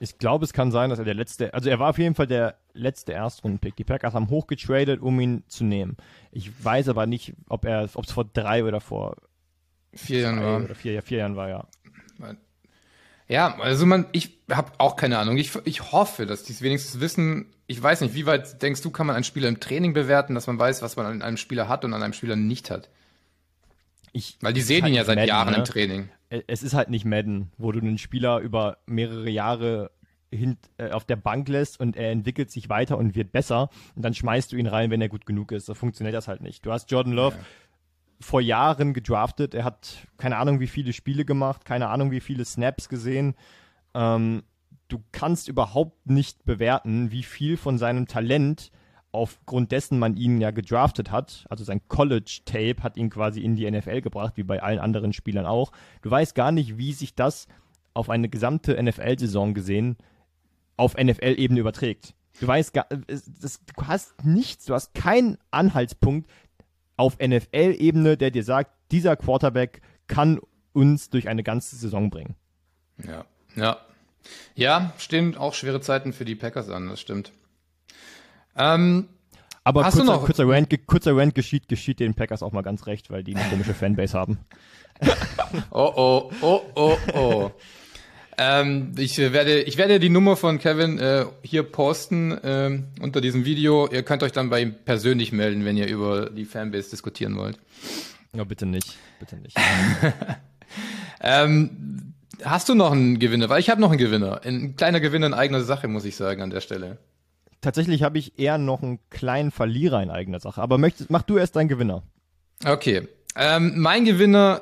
[0.00, 2.26] Ich glaube, es kann sein, dass er der letzte, also er war auf jeden Fall
[2.26, 3.76] der letzte Erstrundenpick.
[3.76, 5.96] Die Packers haben hochgetradet, um ihn zu nehmen.
[6.30, 9.16] Ich weiß aber nicht, ob er, ob es vor drei oder vor
[9.94, 10.64] Vier Jahren war.
[10.64, 11.66] oder vier, vier Jahren war, ja.
[13.28, 15.36] Ja, also man, ich habe auch keine Ahnung.
[15.36, 17.46] Ich, ich hoffe, dass die es wenigstens wissen.
[17.66, 20.46] Ich weiß nicht, wie weit denkst du, kann man einen Spieler im Training bewerten, dass
[20.46, 22.88] man weiß, was man an einem Spieler hat und an einem Spieler nicht hat?
[24.12, 25.58] Ich, Weil die sehen halt ihn ja seit Madden, Jahren ne?
[25.58, 26.08] im Training.
[26.46, 29.90] es ist halt nicht Madden, wo du einen Spieler über mehrere Jahre
[30.30, 34.04] hin, äh, auf der Bank lässt und er entwickelt sich weiter und wird besser und
[34.04, 35.66] dann schmeißt du ihn rein, wenn er gut genug ist.
[35.66, 36.64] So funktioniert das halt nicht.
[36.66, 37.36] Du hast Jordan Love
[38.20, 39.54] vor Jahren gedraftet.
[39.54, 43.34] Er hat keine Ahnung, wie viele Spiele gemacht, keine Ahnung, wie viele Snaps gesehen.
[43.94, 44.42] Ähm,
[44.88, 48.70] du kannst überhaupt nicht bewerten, wie viel von seinem Talent
[49.12, 53.68] aufgrund dessen man ihn ja gedraftet hat, also sein College-Tape hat ihn quasi in die
[53.70, 55.72] NFL gebracht, wie bei allen anderen Spielern auch.
[56.02, 57.48] Du weißt gar nicht, wie sich das
[57.94, 59.96] auf eine gesamte NFL-Saison gesehen
[60.78, 62.14] auf NFL-Ebene überträgt.
[62.40, 66.30] Du weißt gar, es- das, du hast nichts, du hast keinen Anhaltspunkt
[66.96, 70.40] auf NFL-Ebene, der dir sagt, dieser Quarterback kann
[70.72, 72.34] uns durch eine ganze Saison bringen.
[73.06, 73.24] Ja,
[73.56, 73.76] ja.
[74.54, 77.32] Ja, stehen auch schwere Zeiten für die Packers an, das stimmt.
[78.56, 79.08] Ähm,
[79.64, 83.10] Aber kurzer, noch- kurzer Rant, kurzer Rant geschieht, geschieht den Packers auch mal ganz recht,
[83.10, 84.38] weil die eine komische Fanbase haben.
[85.70, 87.50] oh, oh, oh, oh, oh.
[88.38, 93.20] Ähm, ich äh, werde, ich werde die Nummer von Kevin äh, hier posten ähm, unter
[93.20, 93.88] diesem Video.
[93.88, 97.58] Ihr könnt euch dann bei ihm persönlich melden, wenn ihr über die Fanbase diskutieren wollt.
[98.32, 99.56] Ja, bitte nicht, bitte nicht.
[101.20, 103.48] Ähm, hast du noch einen Gewinner?
[103.48, 104.40] Weil ich habe noch einen Gewinner.
[104.44, 106.98] Ein kleiner Gewinner in eigener Sache, muss ich sagen, an der Stelle.
[107.60, 110.62] Tatsächlich habe ich eher noch einen kleinen Verlierer in eigener Sache.
[110.62, 112.02] Aber möchtest, mach du erst deinen Gewinner.
[112.64, 113.08] Okay.
[113.36, 114.60] Ähm, mein Gewinner,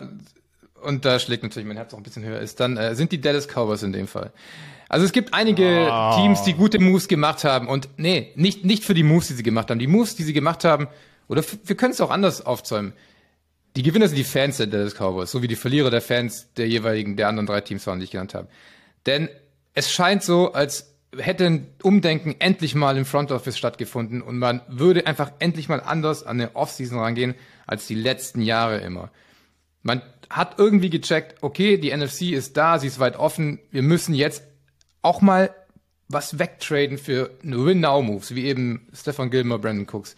[0.82, 3.20] und da schlägt natürlich mein Herz auch ein bisschen höher, ist dann, äh, sind die
[3.20, 4.32] Dallas Cowboys in dem Fall.
[4.88, 6.16] Also es gibt einige Ah.
[6.16, 9.42] Teams, die gute Moves gemacht haben und nee, nicht, nicht für die Moves, die sie
[9.42, 9.78] gemacht haben.
[9.78, 10.88] Die Moves, die sie gemacht haben,
[11.28, 12.92] oder wir können es auch anders aufzäumen.
[13.74, 16.68] Die Gewinner sind die Fans der Dallas Cowboys, so wie die Verlierer der Fans der
[16.68, 18.48] jeweiligen, der anderen drei Teams waren, die ich genannt habe.
[19.06, 19.28] Denn
[19.74, 24.60] es scheint so, als hätte ein Umdenken endlich mal im Front Office stattgefunden und man
[24.68, 27.34] würde einfach endlich mal anders an eine Offseason rangehen
[27.66, 29.10] als die letzten Jahre immer.
[29.86, 34.14] Man hat irgendwie gecheckt, okay, die NFC ist da, sie ist weit offen, wir müssen
[34.14, 34.42] jetzt
[35.00, 35.54] auch mal
[36.08, 40.16] was wegtraden für Win-Now-Moves, wie eben Stefan Gilmore, Brandon Cooks.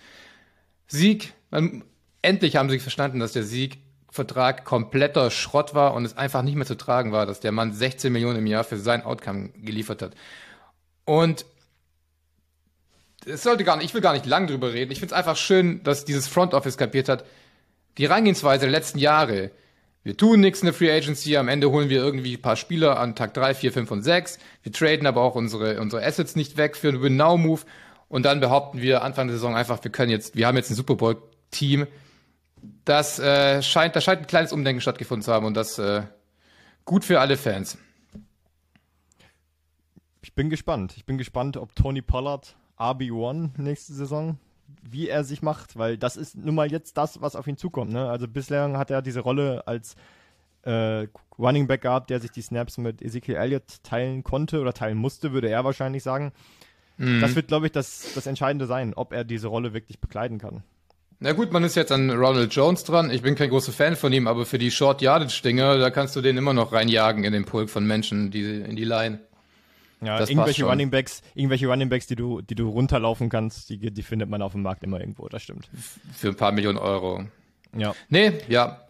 [0.87, 1.85] Sieg, man,
[2.23, 6.67] endlich haben sie verstanden, dass der Sieg-Vertrag kompletter Schrott war und es einfach nicht mehr
[6.67, 10.15] zu tragen war, dass der Mann 16 Millionen im Jahr für sein Outcome geliefert hat.
[11.05, 11.45] Und
[13.27, 14.93] es sollte gar nicht, ich will gar nicht lang drüber reden.
[14.93, 17.27] Ich finde es einfach schön, dass dieses Front Office kapiert hat,
[17.99, 19.51] die Herangehensweise der letzten Jahre.
[20.05, 22.99] Wir tun nichts in der Free Agency, am Ende holen wir irgendwie ein paar Spieler
[22.99, 24.39] an Tag 3, 4, 5 und 6.
[24.63, 27.63] Wir traden aber auch unsere, unsere Assets nicht weg für einen Win-Now-Move.
[28.09, 30.77] Und dann behaupten wir Anfang der Saison einfach, wir können jetzt, wir haben jetzt ein
[30.77, 31.87] Super Bowl-Team.
[32.85, 36.03] Das äh, scheint, da scheint ein kleines Umdenken stattgefunden zu haben und das äh,
[36.85, 37.77] gut für alle Fans.
[40.23, 40.95] Ich bin gespannt.
[40.97, 44.39] Ich bin gespannt, ob Tony Pollard RB1 nächste Saison,
[44.83, 47.93] wie er sich macht, weil das ist nun mal jetzt das, was auf ihn zukommt.
[47.93, 48.09] Ne?
[48.09, 49.97] Also bislang hat er diese Rolle als
[50.63, 51.07] äh,
[51.39, 55.33] Running Back gehabt, der sich die Snaps mit Ezekiel Elliott teilen konnte oder teilen musste,
[55.33, 56.33] würde er wahrscheinlich sagen.
[56.99, 60.65] Das wird, glaube ich, das, das Entscheidende sein, ob er diese Rolle wirklich bekleiden kann.
[61.21, 63.11] Na gut, man ist jetzt an Ronald Jones dran.
[63.11, 66.17] Ich bin kein großer Fan von ihm, aber für die Short Yardage Dinger, da kannst
[66.17, 69.21] du den immer noch reinjagen in den Pulk von Menschen, die in die Line.
[70.01, 70.71] Ja, Das irgendwelche schon.
[70.71, 74.43] Running Backs, irgendwelche Running Backs, die du, die du runterlaufen kannst, die, die findet man
[74.43, 75.69] auf dem Markt immer irgendwo, das stimmt.
[76.15, 77.25] Für ein paar Millionen Euro.
[77.77, 77.95] Ja.
[78.09, 78.81] Nee, ja.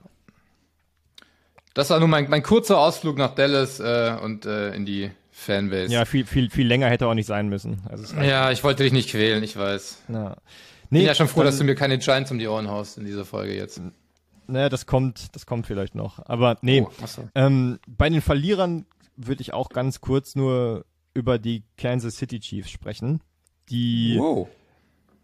[1.75, 5.93] Das war nur mein, mein kurzer Ausflug nach Dallas äh, und äh, in die Fanbase.
[5.93, 7.83] Ja, viel, viel, viel länger hätte auch nicht sein müssen.
[7.89, 10.03] Also ja, ich wollte dich nicht quälen, ich weiß.
[10.09, 10.29] Ja.
[10.91, 13.05] Bin Nee, ja schon froh, dass du mir keine Giants um die Ohren haust in
[13.05, 13.81] dieser Folge jetzt.
[14.47, 16.19] Naja, das kommt, das kommt vielleicht noch.
[16.27, 16.91] Aber nee, Oh,
[17.35, 20.85] ähm, bei den Verlierern würde ich auch ganz kurz nur
[21.19, 23.21] über die Kansas City Chiefs sprechen,
[23.69, 24.49] die Wow.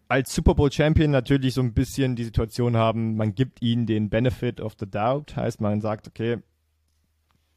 [0.09, 4.11] als Super Bowl Champion natürlich so ein bisschen die Situation haben, man gibt ihnen den
[4.11, 6.39] Benefit of the Doubt, heißt man sagt, okay,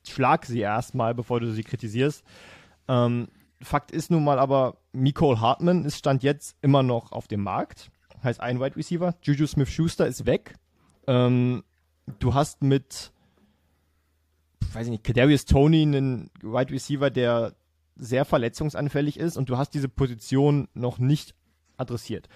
[0.07, 2.23] schlag sie erstmal, bevor du sie kritisierst.
[2.87, 3.27] Ähm,
[3.61, 7.89] Fakt ist nun mal aber, Nicole Hartman ist Stand jetzt immer noch auf dem Markt.
[8.23, 9.15] Heißt ein Wide Receiver.
[9.23, 10.55] Juju Smith-Schuster ist weg.
[11.07, 11.63] Ähm,
[12.19, 13.11] du hast mit,
[14.73, 17.53] weiß ich nicht, Kadarius Tony einen Wide Receiver, der
[17.97, 21.35] sehr verletzungsanfällig ist und du hast diese Position noch nicht
[21.77, 22.27] adressiert.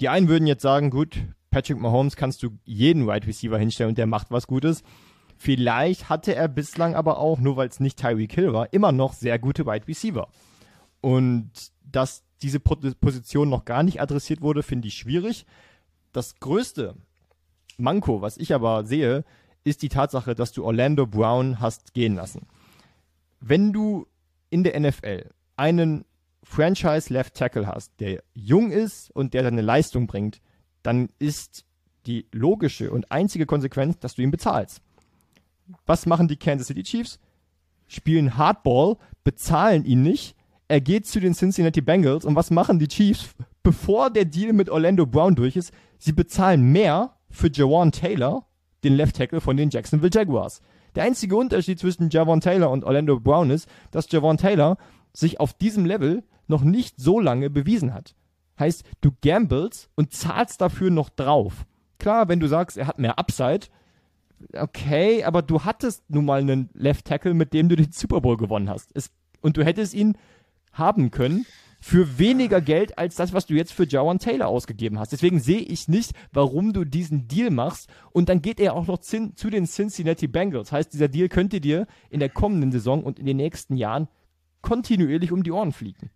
[0.00, 1.18] Die einen würden jetzt sagen, gut,
[1.50, 4.82] Patrick Mahomes kannst du jeden Wide Receiver hinstellen und der macht was Gutes.
[5.38, 9.12] Vielleicht hatte er bislang aber auch, nur weil es nicht Tyreek Hill war, immer noch
[9.12, 10.28] sehr gute Wide Receiver.
[11.00, 11.50] Und
[11.84, 15.46] dass diese Position noch gar nicht adressiert wurde, finde ich schwierig.
[16.12, 16.94] Das größte
[17.78, 19.24] Manko, was ich aber sehe,
[19.64, 22.46] ist die Tatsache, dass du Orlando Brown hast gehen lassen.
[23.40, 24.06] Wenn du
[24.56, 26.06] in der NFL einen
[26.42, 30.40] Franchise Left Tackle hast, der jung ist und der seine Leistung bringt,
[30.82, 31.66] dann ist
[32.06, 34.80] die logische und einzige Konsequenz, dass du ihn bezahlst.
[35.84, 37.18] Was machen die Kansas City Chiefs?
[37.86, 40.34] Spielen Hardball, bezahlen ihn nicht.
[40.68, 44.70] Er geht zu den Cincinnati Bengals und was machen die Chiefs, bevor der Deal mit
[44.70, 45.70] Orlando Brown durch ist?
[45.98, 48.46] Sie bezahlen mehr für Jawan Taylor,
[48.84, 50.62] den Left Tackle von den Jacksonville Jaguars.
[50.96, 54.78] Der einzige Unterschied zwischen Javon Taylor und Orlando Brown ist, dass Javon Taylor
[55.12, 58.14] sich auf diesem Level noch nicht so lange bewiesen hat.
[58.58, 61.66] Heißt, du gambles und zahlst dafür noch drauf.
[61.98, 63.66] Klar, wenn du sagst, er hat mehr Upside,
[64.54, 68.38] okay, aber du hattest nun mal einen Left Tackle, mit dem du den Super Bowl
[68.38, 68.90] gewonnen hast.
[68.94, 69.10] Es,
[69.42, 70.16] und du hättest ihn
[70.72, 71.46] haben können
[71.86, 75.12] für weniger Geld als das, was du jetzt für Jawan Taylor ausgegeben hast.
[75.12, 78.98] Deswegen sehe ich nicht, warum du diesen Deal machst und dann geht er auch noch
[78.98, 80.72] zu den Cincinnati Bengals.
[80.72, 84.08] Heißt, dieser Deal könnte dir in der kommenden Saison und in den nächsten Jahren
[84.62, 86.10] kontinuierlich um die Ohren fliegen.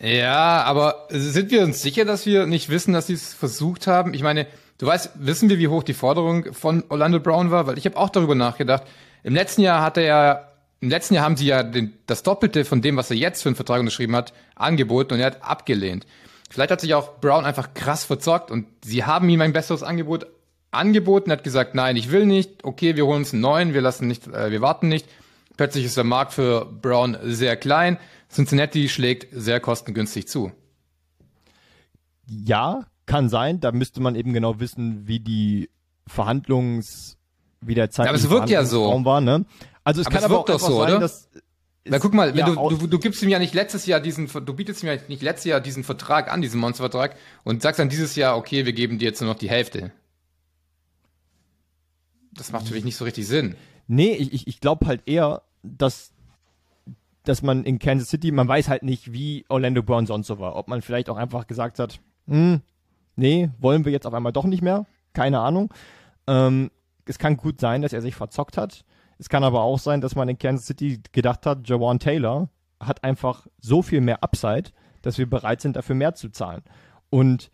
[0.00, 4.14] Ja, aber sind wir uns sicher, dass wir nicht wissen, dass sie es versucht haben?
[4.14, 4.46] Ich meine,
[4.78, 7.66] du weißt, wissen wir, wie hoch die Forderung von Orlando Brown war?
[7.66, 8.84] Weil ich habe auch darüber nachgedacht.
[9.24, 10.51] Im letzten Jahr hat er ja,
[10.82, 13.48] im letzten Jahr haben sie ja den, das Doppelte von dem, was er jetzt für
[13.48, 16.06] einen Vertrag unterschrieben hat, angeboten und er hat abgelehnt.
[16.50, 20.26] Vielleicht hat sich auch Brown einfach krass verzockt und sie haben ihm ein besseres Angebot
[20.72, 23.80] angeboten, er hat gesagt, nein, ich will nicht, okay, wir holen uns einen neuen, wir
[23.80, 25.06] lassen nicht, äh, wir warten nicht.
[25.56, 27.98] Plötzlich ist der Markt für Brown sehr klein.
[28.28, 30.50] Cincinnati schlägt sehr kostengünstig zu.
[32.26, 33.60] Ja, kann sein.
[33.60, 35.68] Da müsste man eben genau wissen, wie die
[36.06, 37.18] Verhandlungs,
[37.60, 38.06] wie der Zeit.
[38.06, 39.04] Ja, aber es wirkt ja so.
[39.04, 39.44] War, ne?
[39.84, 41.00] Also es aber kann es aber auch doch so, sein, oder?
[41.00, 41.28] dass
[41.84, 44.54] na guck mal, ja, du, du, du gibst ihm ja nicht letztes Jahr diesen, du
[44.54, 48.14] bietest ihm ja nicht letztes Jahr diesen Vertrag an, diesen Monstervertrag, und sagst dann dieses
[48.14, 49.90] Jahr, okay, wir geben dir jetzt nur noch die Hälfte.
[52.32, 53.56] Das macht für mich nicht so richtig Sinn.
[53.88, 56.12] Nee, ich, ich, ich glaube halt eher, dass,
[57.24, 60.54] dass man in Kansas City, man weiß halt nicht, wie Orlando Brown sonst so war.
[60.54, 62.62] Ob man vielleicht auch einfach gesagt hat, hm,
[63.16, 64.86] nee, wollen wir jetzt auf einmal doch nicht mehr.
[65.14, 65.74] Keine Ahnung.
[66.28, 66.70] Ähm,
[67.04, 68.84] es kann gut sein, dass er sich verzockt hat.
[69.18, 72.48] Es kann aber auch sein, dass man in Kansas City gedacht hat, Jawan Taylor
[72.80, 74.70] hat einfach so viel mehr Upside,
[75.02, 76.62] dass wir bereit sind, dafür mehr zu zahlen.
[77.10, 77.50] Und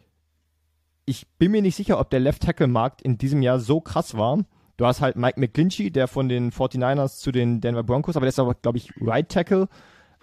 [1.05, 4.17] ich bin mir nicht sicher, ob der Left Tackle Markt in diesem Jahr so krass
[4.17, 4.45] war.
[4.77, 8.31] Du hast halt Mike McGlinchey, der von den 49ers zu den Denver Broncos, aber der
[8.31, 9.69] ist aber, glaube ich, Right Tackle.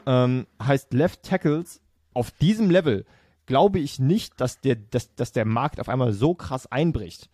[0.06, 1.82] Ähm, heißt Left Tackles
[2.14, 3.06] auf diesem Level
[3.46, 7.30] glaube ich nicht, dass der, dass, dass der Markt auf einmal so krass einbricht,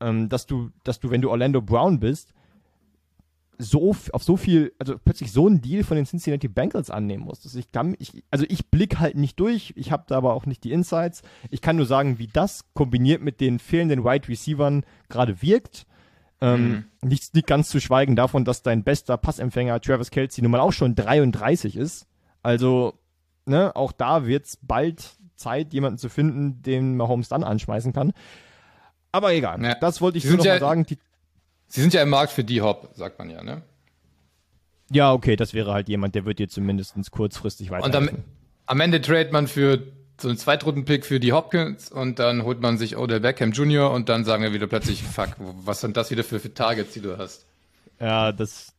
[0.00, 2.34] ähm, dass du, dass du, wenn du Orlando Brown bist,
[3.58, 7.44] so auf so viel, also plötzlich so einen Deal von den Cincinnati Bengals annehmen musst.
[7.44, 10.46] Also ich kann, ich, also ich blick halt nicht durch, ich habe da aber auch
[10.46, 11.22] nicht die Insights.
[11.50, 15.86] Ich kann nur sagen, wie das kombiniert mit den fehlenden Wide Receivern gerade wirkt.
[16.40, 16.68] Ähm,
[17.00, 17.08] mhm.
[17.08, 20.72] nicht, nicht ganz zu schweigen davon, dass dein bester Passempfänger Travis Kelsey nun mal auch
[20.72, 22.08] schon 33 ist.
[22.42, 22.94] Also,
[23.46, 28.12] ne, auch da wird's bald Zeit, jemanden zu finden, den Mahomes dann anschmeißen kann.
[29.12, 29.74] Aber egal, ja.
[29.74, 30.84] das wollte ich so noch ja, mal sagen.
[30.84, 30.98] Die,
[31.72, 33.62] Sie sind ja im Markt für D-Hop, sagt man ja, ne?
[34.90, 38.08] Ja, okay, das wäre halt jemand, der wird dir zumindest kurzfristig weiterhelfen.
[38.08, 38.24] Und am,
[38.66, 39.82] am Ende trade man für
[40.20, 43.90] so einen Zweitrunden-Pick für die Hopkins und dann holt man sich Odell Beckham Jr.
[43.90, 47.00] und dann sagen wir wieder plötzlich, fuck, was sind das wieder für, für Targets, die
[47.00, 47.46] du hast?
[47.98, 48.74] Ja, das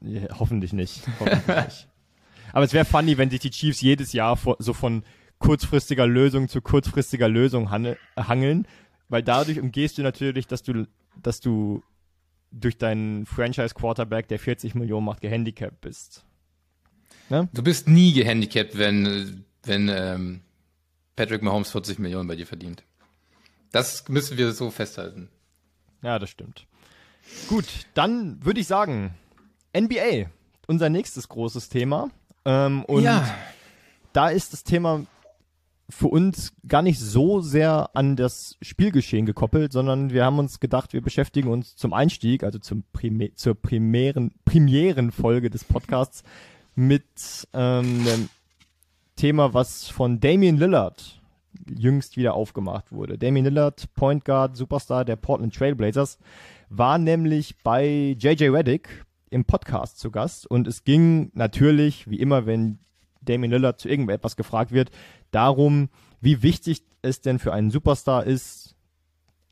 [0.00, 1.02] ja, hoffentlich nicht.
[1.18, 1.88] Hoffentlich nicht.
[2.52, 5.02] Aber es wäre funny, wenn sich die Chiefs jedes Jahr vor, so von
[5.40, 8.68] kurzfristiger Lösung zu kurzfristiger Lösung hangeln,
[9.08, 10.86] weil dadurch umgehst du natürlich, dass du,
[11.20, 11.82] dass du
[12.50, 16.24] durch deinen Franchise-Quarterback, der 40 Millionen macht, gehandicapt bist.
[17.28, 17.48] Ne?
[17.52, 20.40] Du bist nie gehandicapt, wenn, wenn ähm,
[21.16, 22.84] Patrick Mahomes 40 Millionen bei dir verdient.
[23.72, 25.28] Das müssen wir so festhalten.
[26.02, 26.66] Ja, das stimmt.
[27.48, 29.14] Gut, dann würde ich sagen,
[29.76, 30.30] NBA,
[30.66, 32.10] unser nächstes großes Thema.
[32.44, 33.28] Ähm, und ja.
[34.12, 35.04] da ist das Thema
[35.88, 40.92] für uns gar nicht so sehr an das Spielgeschehen gekoppelt, sondern wir haben uns gedacht,
[40.92, 46.24] wir beschäftigen uns zum Einstieg, also zum Primä zur primären, primären Folge des Podcasts
[46.74, 48.28] mit ähm, einem
[49.14, 51.22] Thema, was von Damian Lillard
[51.68, 53.16] jüngst wieder aufgemacht wurde.
[53.16, 56.18] Damian Lillard, Point Guard, Superstar der Portland Trailblazers,
[56.68, 62.46] war nämlich bei JJ Reddick im Podcast zu Gast und es ging natürlich, wie immer,
[62.46, 62.78] wenn
[63.28, 64.90] Damian Lillard zu irgendetwas gefragt wird,
[65.30, 65.88] darum,
[66.20, 68.74] wie wichtig es denn für einen Superstar ist,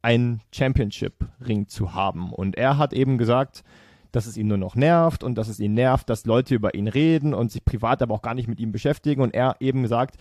[0.02, 2.32] einen Championship-Ring zu haben.
[2.32, 3.64] Und er hat eben gesagt,
[4.12, 6.88] dass es ihn nur noch nervt und dass es ihn nervt, dass Leute über ihn
[6.88, 9.22] reden und sich privat aber auch gar nicht mit ihm beschäftigen.
[9.22, 10.16] Und er eben sagt,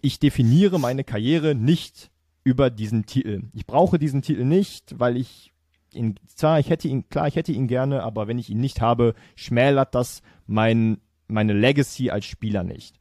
[0.00, 2.10] ich definiere meine Karriere nicht
[2.44, 3.42] über diesen Titel.
[3.52, 5.52] Ich brauche diesen Titel nicht, weil ich
[5.92, 8.80] ihn, zwar, ich hätte ihn, klar, ich hätte ihn gerne, aber wenn ich ihn nicht
[8.80, 10.98] habe, schmälert das mein,
[11.32, 12.98] meine Legacy als Spieler nicht.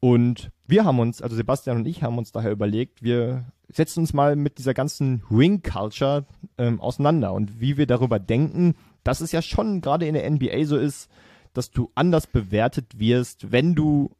[0.00, 4.12] Und wir haben uns, also Sebastian und ich haben uns daher überlegt, wir setzen uns
[4.12, 6.26] mal mit dieser ganzen Ring-Culture
[6.58, 10.64] ähm, auseinander und wie wir darüber denken, dass es ja schon gerade in der NBA
[10.64, 11.08] so ist,
[11.52, 14.10] dass du anders bewertet wirst, wenn du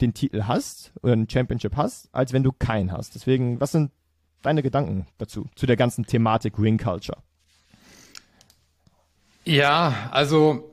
[0.00, 3.14] den Titel hast oder ein Championship hast, als wenn du keinen hast.
[3.14, 3.90] Deswegen, was sind
[4.42, 7.18] deine Gedanken dazu, zu der ganzen Thematik Ring Culture?
[9.44, 10.70] Ja, also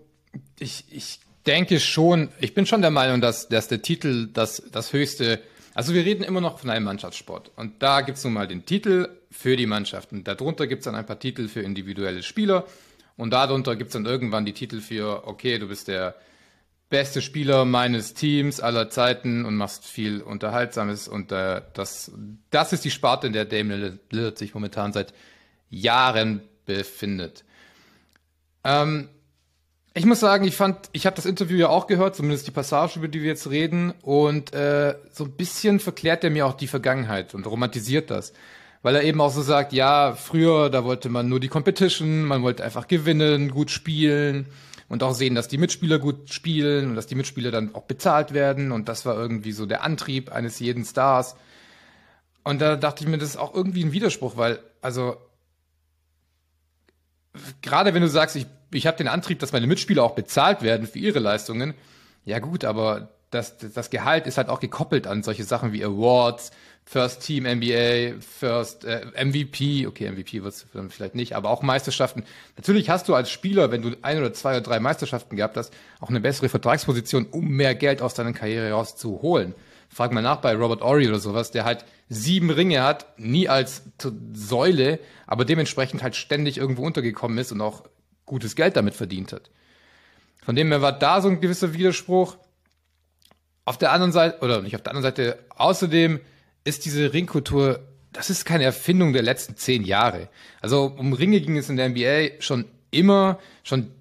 [0.60, 4.94] ich, ich denke schon, ich bin schon der Meinung, dass, dass der Titel das, das
[4.94, 5.42] höchste,
[5.74, 7.52] also wir reden immer noch von einem Mannschaftssport.
[7.56, 10.24] Und da gibt's nun mal den Titel für die Mannschaften.
[10.24, 12.66] Darunter gibt's dann ein paar Titel für individuelle Spieler.
[13.18, 16.16] Und darunter gibt's dann irgendwann die Titel für, okay, du bist der
[16.90, 21.08] beste Spieler meines Teams aller Zeiten und machst viel Unterhaltsames.
[21.08, 22.12] Und äh, das,
[22.50, 25.14] das ist die Sparte, in der Damian Lillard sich momentan seit
[25.70, 27.46] Jahren befindet.
[28.64, 29.10] Ähm,
[29.94, 32.98] ich muss sagen, ich fand, ich habe das Interview ja auch gehört, zumindest die Passage,
[32.98, 36.68] über die wir jetzt reden, und äh, so ein bisschen verklärt er mir auch die
[36.68, 38.32] Vergangenheit und romantisiert das.
[38.84, 42.42] Weil er eben auch so sagt, ja, früher, da wollte man nur die Competition, man
[42.42, 44.48] wollte einfach gewinnen, gut spielen
[44.88, 48.34] und auch sehen, dass die Mitspieler gut spielen und dass die Mitspieler dann auch bezahlt
[48.34, 51.36] werden und das war irgendwie so der Antrieb eines jeden Stars.
[52.44, 55.18] Und da dachte ich mir, das ist auch irgendwie ein Widerspruch, weil, also,
[57.62, 60.88] gerade wenn du sagst, ich, ich habe den Antrieb, dass meine Mitspieler auch bezahlt werden
[60.88, 61.74] für ihre Leistungen,
[62.26, 66.52] ja gut, aber das, das Gehalt ist halt auch gekoppelt an solche Sachen wie Awards,
[66.84, 72.24] First Team NBA, First äh, MVP, okay, MVP wird es vielleicht nicht, aber auch Meisterschaften.
[72.58, 75.74] Natürlich hast du als Spieler, wenn du ein oder zwei oder drei Meisterschaften gehabt hast,
[76.02, 79.56] auch eine bessere Vertragsposition, um mehr Geld aus deiner Karriere rauszuholen.
[79.88, 83.84] Frag mal nach bei Robert Ory oder sowas, der halt sieben Ringe hat, nie als
[84.34, 87.84] Säule, aber dementsprechend halt ständig irgendwo untergekommen ist und auch
[88.26, 89.50] gutes Geld damit verdient hat.
[90.44, 92.38] Von dem her war da so ein gewisser Widerspruch.
[93.66, 96.20] Auf der anderen Seite, oder nicht auf der anderen Seite, außerdem
[96.64, 100.30] ist diese Ringkultur, das ist keine Erfindung der letzten zehn Jahre.
[100.60, 103.92] Also um Ringe ging es in der NBA schon immer, schon,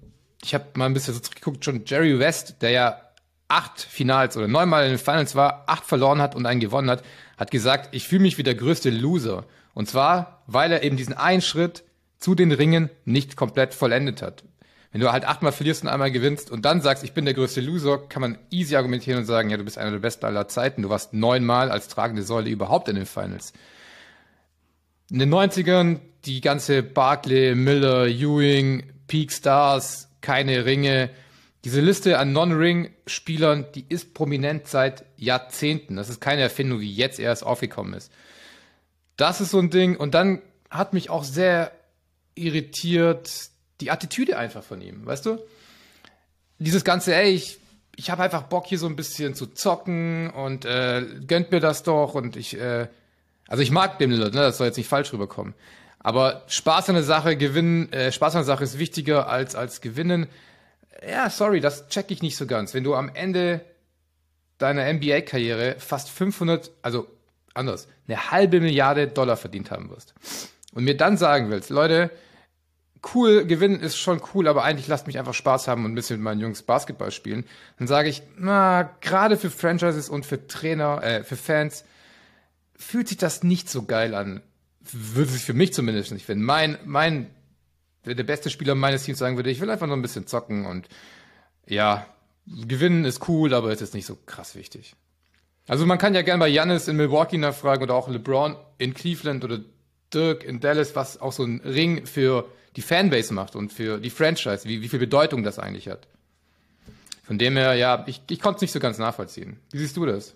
[0.43, 3.01] ich habe mal ein bisschen so zurückgeguckt, schon Jerry West, der ja
[3.47, 7.03] acht Finals oder neunmal in den Finals war, acht verloren hat und einen gewonnen hat,
[7.37, 9.45] hat gesagt, ich fühle mich wie der größte Loser.
[9.73, 11.83] Und zwar, weil er eben diesen einen Schritt
[12.21, 14.43] zu den Ringen nicht komplett vollendet hat.
[14.91, 17.61] Wenn du halt achtmal verlierst und einmal gewinnst und dann sagst, ich bin der größte
[17.61, 20.83] Loser, kann man easy argumentieren und sagen, ja, du bist einer der Besten aller Zeiten.
[20.83, 23.53] Du warst neunmal als tragende Säule überhaupt in den Finals.
[25.09, 31.09] In den 90ern die ganze Barkley, Miller, Ewing, Peak Stars, keine Ringe.
[31.63, 35.95] Diese Liste an Non-Ring-Spielern, die ist prominent seit Jahrzehnten.
[35.95, 38.11] Das ist keine Erfindung, die jetzt erst aufgekommen ist.
[39.15, 39.95] Das ist so ein Ding.
[39.95, 41.71] Und dann hat mich auch sehr
[42.35, 43.49] irritiert
[43.81, 45.39] die Attitüde einfach von ihm, weißt du?
[46.59, 47.59] Dieses ganze, ey, ich,
[47.95, 51.83] ich habe einfach Bock hier so ein bisschen zu zocken und äh, gönnt mir das
[51.83, 52.87] doch und ich, äh,
[53.47, 55.55] also ich mag den Lillard, ne, das soll jetzt nicht falsch rüberkommen.
[55.99, 59.81] Aber Spaß an der Sache, gewinnen, äh, Spaß an der Sache ist wichtiger als, als
[59.81, 60.27] gewinnen.
[61.07, 62.73] Ja, sorry, das check ich nicht so ganz.
[62.73, 63.61] Wenn du am Ende
[64.57, 67.07] deiner NBA-Karriere fast 500, also
[67.53, 70.13] anders, eine halbe Milliarde Dollar verdient haben wirst
[70.71, 72.11] und mir dann sagen willst, Leute,
[73.13, 76.17] cool, gewinnen ist schon cool, aber eigentlich lasst mich einfach Spaß haben und ein bisschen
[76.17, 77.45] mit meinen Jungs Basketball spielen.
[77.77, 81.83] Dann sage ich, na, gerade für Franchises und für Trainer, äh, für Fans
[82.75, 84.41] fühlt sich das nicht so geil an.
[84.79, 86.27] Würde sich für mich zumindest nicht.
[86.27, 87.29] Wenn mein, mein,
[88.05, 90.87] der beste Spieler meines Teams sagen würde, ich will einfach nur ein bisschen zocken und
[91.67, 92.05] ja,
[92.47, 94.95] gewinnen ist cool, aber es ist nicht so krass wichtig.
[95.67, 99.43] Also man kann ja gerne bei Janis in Milwaukee nachfragen oder auch LeBron in Cleveland
[99.43, 99.59] oder
[100.13, 104.09] Dirk in Dallas, was auch so ein Ring für die Fanbase macht und für die
[104.09, 106.07] Franchise, wie, wie viel Bedeutung das eigentlich hat.
[107.23, 109.59] Von dem her, ja, ich, ich konnte es nicht so ganz nachvollziehen.
[109.71, 110.35] Wie siehst du das?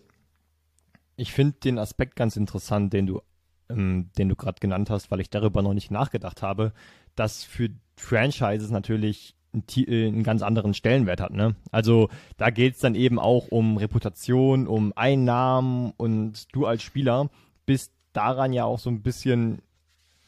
[1.17, 3.21] Ich finde den Aspekt ganz interessant, den du,
[3.69, 6.73] ähm, den du gerade genannt hast, weil ich darüber noch nicht nachgedacht habe,
[7.15, 9.35] dass für Franchises natürlich
[9.75, 11.31] äh, einen ganz anderen Stellenwert hat.
[11.31, 11.55] Ne?
[11.71, 17.29] Also da geht es dann eben auch um Reputation, um Einnahmen und du als Spieler
[17.65, 19.61] bist daran ja auch so ein bisschen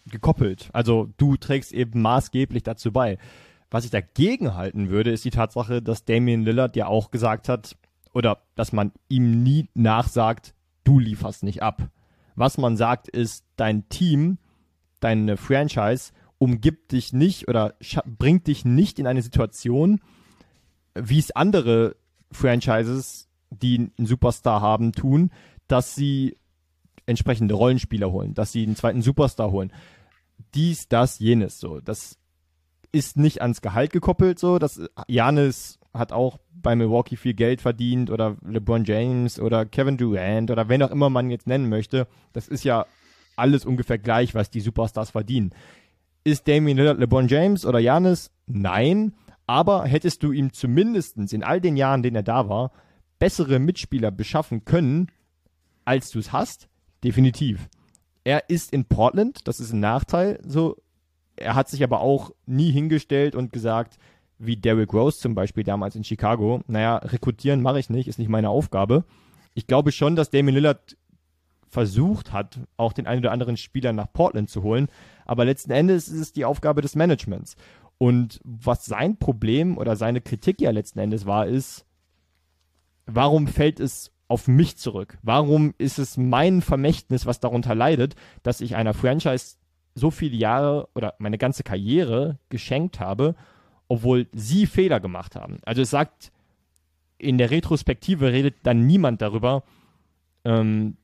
[0.09, 0.69] gekoppelt.
[0.73, 3.17] Also du trägst eben maßgeblich dazu bei.
[3.69, 7.75] Was ich dagegen halten würde, ist die Tatsache, dass Damian Lillard ja auch gesagt hat,
[8.13, 11.89] oder dass man ihm nie nachsagt, du lieferst nicht ab.
[12.35, 14.37] Was man sagt, ist, dein Team,
[14.99, 17.75] deine Franchise umgibt dich nicht oder
[18.05, 19.99] bringt dich nicht in eine Situation,
[20.95, 21.95] wie es andere
[22.31, 25.31] Franchises, die einen Superstar haben, tun,
[25.67, 26.37] dass sie
[27.07, 29.73] entsprechende Rollenspieler holen, dass sie einen zweiten Superstar holen.
[30.53, 31.79] Dies, das, jenes, so.
[31.79, 32.19] Das
[32.91, 34.59] ist nicht ans Gehalt gekoppelt, so.
[34.59, 40.51] Das, Janis hat auch bei Milwaukee viel Geld verdient oder LeBron James oder Kevin Durant
[40.51, 42.07] oder wen auch immer man jetzt nennen möchte.
[42.33, 42.85] Das ist ja
[43.35, 45.51] alles ungefähr gleich, was die Superstars verdienen.
[46.23, 48.31] Ist Damian Lillard LeBron James oder Janis?
[48.45, 49.13] Nein.
[49.45, 52.71] Aber hättest du ihm zumindest in all den Jahren, denen er da war,
[53.17, 55.07] bessere Mitspieler beschaffen können,
[55.85, 56.67] als du es hast?
[57.03, 57.69] Definitiv.
[58.23, 60.39] Er ist in Portland, das ist ein Nachteil.
[60.45, 60.77] So,
[61.35, 63.97] er hat sich aber auch nie hingestellt und gesagt,
[64.39, 68.29] wie Derrick Rose zum Beispiel damals in Chicago, naja, rekrutieren mache ich nicht, ist nicht
[68.29, 69.05] meine Aufgabe.
[69.53, 70.97] Ich glaube schon, dass Damian Lillard
[71.69, 74.87] versucht hat, auch den einen oder anderen Spieler nach Portland zu holen.
[75.25, 77.55] Aber letzten Endes ist es die Aufgabe des Managements.
[77.97, 81.85] Und was sein Problem oder seine Kritik ja letzten Endes war, ist,
[83.05, 85.17] warum fällt es auf mich zurück?
[85.21, 89.55] Warum ist es mein Vermächtnis, was darunter leidet, dass ich einer Franchise
[89.95, 93.35] so viele Jahre oder meine ganze Karriere geschenkt habe,
[93.87, 95.57] obwohl sie Fehler gemacht haben?
[95.65, 96.31] Also es sagt,
[97.17, 99.63] in der Retrospektive redet dann niemand darüber,
[100.45, 100.97] ähm,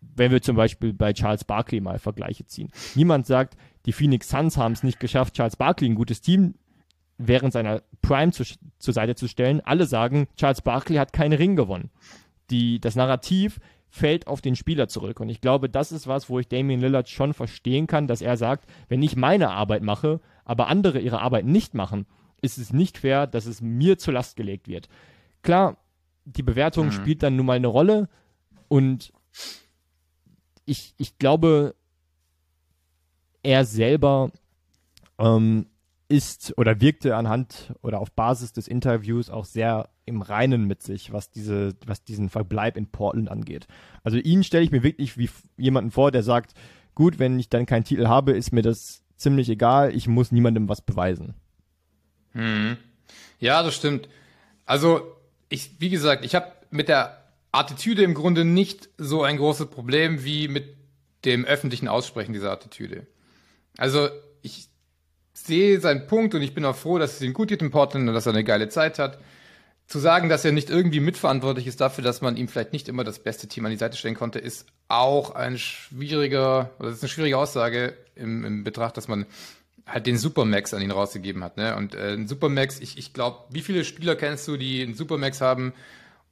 [0.00, 2.70] wenn wir zum Beispiel bei Charles Barkley mal Vergleiche ziehen.
[2.94, 3.56] Niemand sagt,
[3.86, 6.54] die Phoenix Suns haben es nicht geschafft, Charles Barkley, ein gutes Team,
[7.18, 8.44] während seiner Prime zu,
[8.78, 9.60] zur Seite zu stellen.
[9.60, 11.90] Alle sagen, Charles Barkley hat keinen Ring gewonnen.
[12.50, 15.20] Die, das Narrativ fällt auf den Spieler zurück.
[15.20, 18.36] Und ich glaube, das ist was, wo ich Damian Lillard schon verstehen kann, dass er
[18.36, 22.06] sagt, wenn ich meine Arbeit mache, aber andere ihre Arbeit nicht machen,
[22.40, 24.88] ist es nicht fair, dass es mir zur Last gelegt wird.
[25.42, 25.76] Klar,
[26.24, 26.92] die Bewertung mhm.
[26.92, 28.08] spielt dann nun mal eine Rolle
[28.68, 29.12] und
[30.64, 31.74] ich, ich glaube,
[33.42, 34.30] er selber
[35.18, 35.66] ähm,
[36.10, 41.12] ist oder wirkte anhand oder auf Basis des Interviews auch sehr im Reinen mit sich,
[41.12, 43.68] was diese, was diesen Verbleib in Portland angeht.
[44.02, 46.54] Also ihn stelle ich mir wirklich wie jemanden vor, der sagt,
[46.96, 50.68] gut, wenn ich dann keinen Titel habe, ist mir das ziemlich egal, ich muss niemandem
[50.68, 51.34] was beweisen.
[52.32, 52.76] Hm.
[53.38, 54.08] Ja, das stimmt.
[54.66, 55.02] Also,
[55.48, 60.24] ich, wie gesagt, ich habe mit der Attitüde im Grunde nicht so ein großes Problem
[60.24, 60.76] wie mit
[61.24, 63.06] dem öffentlichen Aussprechen dieser Attitüde.
[63.76, 64.08] Also
[64.42, 64.69] ich
[65.44, 68.08] sehe seinen Punkt und ich bin auch froh, dass es ihm gut geht in Portland
[68.08, 69.18] und dass er eine geile Zeit hat.
[69.86, 73.02] Zu sagen, dass er nicht irgendwie mitverantwortlich ist dafür, dass man ihm vielleicht nicht immer
[73.02, 77.08] das beste Team an die Seite stellen konnte, ist auch ein schwieriger, oder ist eine
[77.08, 79.26] schwierige Aussage im, im Betracht, dass man
[79.86, 81.56] halt den Supermax an ihn rausgegeben hat.
[81.56, 81.76] Ne?
[81.76, 85.40] Und äh, ein Supermax, ich, ich glaube, wie viele Spieler kennst du, die einen Supermax
[85.40, 85.72] haben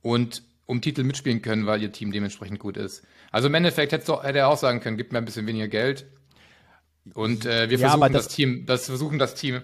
[0.03, 3.03] und um Titel mitspielen können, weil ihr Team dementsprechend gut ist?
[3.33, 6.07] Also im Endeffekt hätte er auch sagen können, gib mir ein bisschen weniger Geld
[7.15, 9.63] und äh, wir versuchen ja, das, das, Team, das versuchen das Team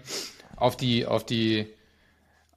[0.56, 1.66] auf die, auf die,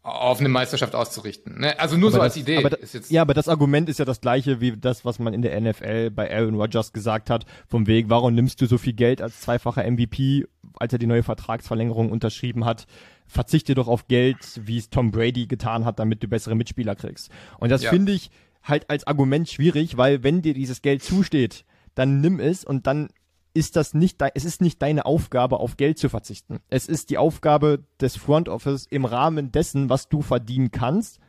[0.08, 1.60] auf eine Meisterschaft auszurichten.
[1.60, 1.78] Ne?
[1.80, 2.58] Also nur so das, als Idee.
[2.58, 5.42] Aber das, ja, aber das Argument ist ja das gleiche wie das, was man in
[5.42, 9.22] der NFL bei Aaron Rodgers gesagt hat, vom Weg, warum nimmst du so viel Geld
[9.22, 10.46] als zweifacher MVP,
[10.80, 12.88] als er die neue Vertragsverlängerung unterschrieben hat?
[13.28, 17.30] Verzichte doch auf Geld, wie es Tom Brady getan hat, damit du bessere Mitspieler kriegst.
[17.60, 17.90] Und das ja.
[17.90, 18.32] finde ich
[18.64, 21.66] halt als Argument schwierig, weil wenn dir dieses Geld zusteht,
[21.96, 23.10] dann nimm es und dann
[23.58, 26.60] ist das nicht, es ist nicht deine Aufgabe, auf Geld zu verzichten.
[26.70, 31.20] Es ist die Aufgabe des Front Office im Rahmen dessen, was du verdienen kannst,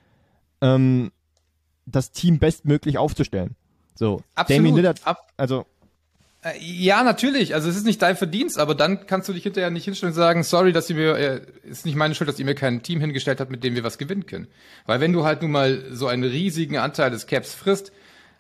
[0.61, 1.11] ähm,
[1.87, 3.57] das Team bestmöglich aufzustellen.
[3.95, 4.59] So, Absolut.
[4.59, 5.65] Damien Lillard, Ab also
[6.43, 7.55] äh, ja, natürlich.
[7.55, 10.17] Also es ist nicht dein Verdienst, aber dann kannst du dich hinterher nicht hinstellen und
[10.17, 13.01] sagen, sorry, dass ihr mir, äh, ist nicht meine Schuld, dass ihr mir kein Team
[13.01, 14.49] hingestellt habt, mit dem wir was gewinnen können.
[14.85, 17.91] Weil wenn du halt nun mal so einen riesigen Anteil des Caps frisst,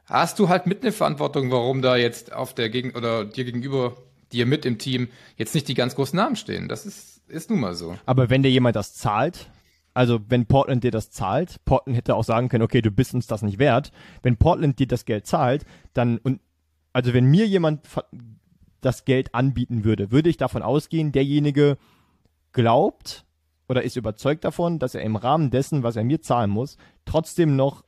[0.09, 3.97] hast du halt mit eine Verantwortung, warum da jetzt auf der Gegend oder dir gegenüber
[4.33, 6.69] dir mit im Team jetzt nicht die ganz großen Namen stehen.
[6.69, 7.97] Das ist, ist nun mal so.
[8.07, 9.51] Aber wenn dir jemand das zahlt,
[9.95, 13.27] also wenn Portland dir das zahlt, Portland hätte auch sagen können, okay, du bist uns
[13.27, 13.91] das nicht wert.
[14.23, 16.41] Wenn Portland dir das Geld zahlt, dann und
[16.93, 17.87] also wenn mir jemand
[18.81, 21.79] das Geld anbieten würde, würde ich davon ausgehen, derjenige
[22.53, 23.25] glaubt
[23.69, 27.57] oder ist überzeugt davon, dass er im Rahmen dessen, was er mir zahlen muss, trotzdem
[27.57, 27.85] noch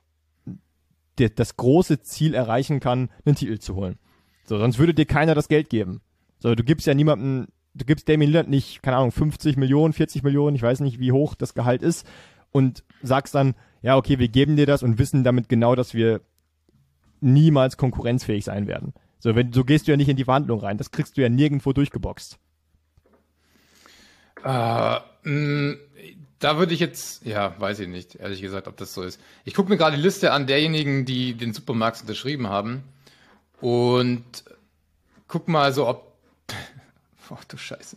[1.20, 3.98] der, das große Ziel erreichen kann, einen Titel zu holen.
[4.44, 6.00] So, sonst würde dir keiner das Geld geben.
[6.38, 10.22] So, du gibst ja niemandem, du gibst Damien Lillard nicht, keine Ahnung, 50 Millionen, 40
[10.22, 12.06] Millionen, ich weiß nicht, wie hoch das Gehalt ist
[12.50, 16.20] und sagst dann, ja, okay, wir geben dir das und wissen damit genau, dass wir
[17.20, 18.94] niemals konkurrenzfähig sein werden.
[19.18, 20.78] So, wenn, so gehst du ja nicht in die Verhandlung rein.
[20.78, 22.38] Das kriegst du ja nirgendwo durchgeboxt.
[24.42, 25.76] Äh, mh,
[26.40, 29.20] da würde ich jetzt, ja, weiß ich nicht, ehrlich gesagt, ob das so ist.
[29.44, 32.82] Ich gucke mir gerade die Liste an derjenigen, die den Supermax unterschrieben haben
[33.60, 34.24] und
[35.28, 36.10] guck mal so, ob.
[37.32, 37.96] Oh, du Scheiße.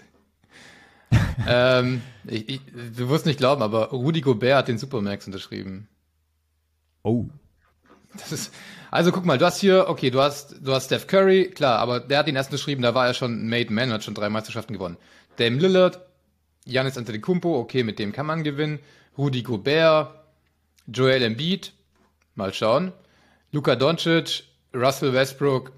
[1.47, 2.61] ähm, ich, ich,
[2.95, 5.87] du wirst nicht glauben, aber Rudi Gobert hat den Supermax unterschrieben.
[7.01, 7.25] Oh.
[8.13, 8.53] Das ist,
[8.91, 11.99] also guck mal, du hast hier, okay, du hast, du hast Steph Curry, klar, aber
[11.99, 14.73] der hat den ersten geschrieben, da war er schon Made Man, hat schon drei Meisterschaften
[14.73, 14.97] gewonnen.
[15.37, 15.99] Dame Lillard,
[16.65, 18.79] Giannis Antetokounmpo, okay, mit dem kann man gewinnen.
[19.17, 20.13] Rudi Gobert,
[20.87, 21.73] Joel Embiid,
[22.35, 22.91] mal schauen.
[23.51, 24.43] Luka Doncic,
[24.73, 25.71] Russell Westbrook,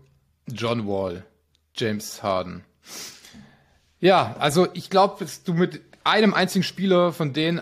[0.48, 1.26] John Wall,
[1.76, 2.64] James Harden.
[4.00, 7.62] Ja, also ich glaube, dass du mit einem einzigen Spieler von denen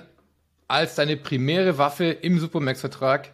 [0.68, 3.32] als deine primäre Waffe im Supermax-Vertrag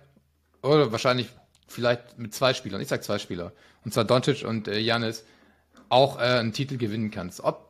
[0.62, 1.30] oder wahrscheinlich
[1.68, 3.54] vielleicht mit zwei Spielern, ich sag zwei Spieler,
[3.86, 5.24] und zwar Doncic und äh, Janis,
[5.90, 7.42] auch äh, einen Titel gewinnen kannst.
[7.42, 7.69] Ob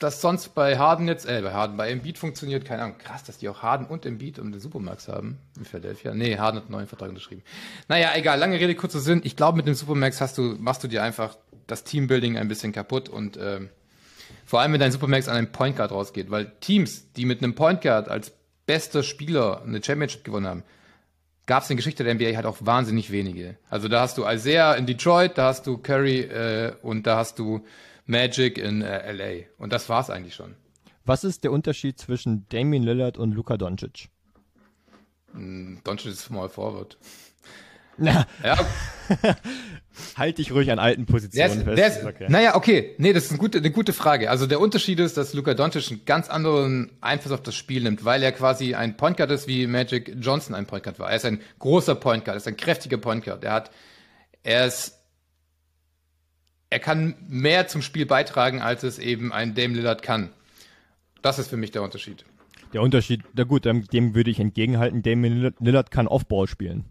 [0.00, 2.98] das sonst bei Harden jetzt, äh, bei Harden, bei Embiid funktioniert, keine Ahnung.
[2.98, 6.14] Krass, dass die auch Harden und Embiid um den Supermax haben in Philadelphia.
[6.14, 7.42] Nee, Harden hat einen neuen Vertrag unterschrieben.
[7.86, 9.20] Naja, egal, lange Rede, kurzer Sinn.
[9.24, 11.36] Ich glaube, mit dem Supermax hast du, machst du dir einfach
[11.66, 13.68] das Teambuilding ein bisschen kaputt und ähm,
[14.46, 17.54] vor allem, wenn dein Supermax an einen Point Guard rausgeht, weil Teams, die mit einem
[17.54, 18.32] Point Guard als
[18.66, 20.62] bester Spieler eine Championship gewonnen haben,
[21.46, 23.56] gab es in der Geschichte der NBA halt auch wahnsinnig wenige.
[23.68, 27.38] Also da hast du Isaiah in Detroit, da hast du Curry äh, und da hast
[27.38, 27.64] du
[28.10, 29.46] Magic in äh, LA.
[29.58, 30.54] Und das war's eigentlich schon.
[31.04, 34.08] Was ist der Unterschied zwischen Damien Lillard und Luka Doncic?
[35.32, 36.98] Doncic ist Small Forward.
[37.96, 38.58] Na, Ja,
[40.16, 41.78] halt dich ruhig an alten der Positionen ist, fest.
[41.78, 42.26] der ist, okay.
[42.28, 42.94] Naja, okay.
[42.98, 44.30] Nee, das ist eine gute, eine gute Frage.
[44.30, 48.04] Also der Unterschied ist, dass Luka Doncic einen ganz anderen Einfluss auf das Spiel nimmt,
[48.04, 51.10] weil er quasi ein Point Guard ist, wie Magic Johnson ein Point Guard war.
[51.10, 53.44] Er ist ein großer Point Guard, er ist ein kräftiger Point Guard.
[53.44, 53.70] Er hat,
[54.42, 54.99] er ist,
[56.70, 60.30] er kann mehr zum Spiel beitragen, als es eben ein Dame Lillard kann.
[61.22, 62.24] Das ist für mich der Unterschied.
[62.72, 66.84] Der Unterschied, na gut, dem, würde ich entgegenhalten, Damien Lillard, kann Offball spielen.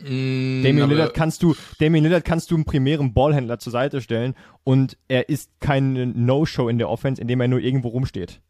[0.00, 4.00] Damien Mm, aber- Lillard kannst du, Damien Lillard kannst du einen primären Ballhändler zur Seite
[4.00, 8.40] stellen und er ist kein No-Show in der Offense, indem er nur irgendwo rumsteht.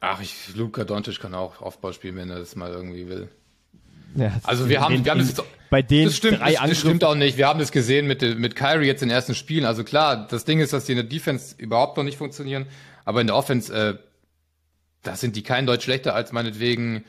[0.00, 3.28] Ach, ich, Luka Doncic kann auch Aufbau spielen, wenn er das mal irgendwie will.
[4.14, 6.78] Ja, Also wir haben- wir haben das jetzt- bei den Das stimmt, drei das, das
[6.78, 7.36] stimmt auch nicht.
[7.36, 9.64] Wir haben das gesehen mit, mit Kyrie jetzt in den ersten Spielen.
[9.64, 12.66] Also klar, das Ding ist, dass die in der Defense überhaupt noch nicht funktionieren.
[13.04, 13.98] Aber in der Offense, äh,
[15.02, 17.04] da sind die kein Deutsch schlechter als meinetwegen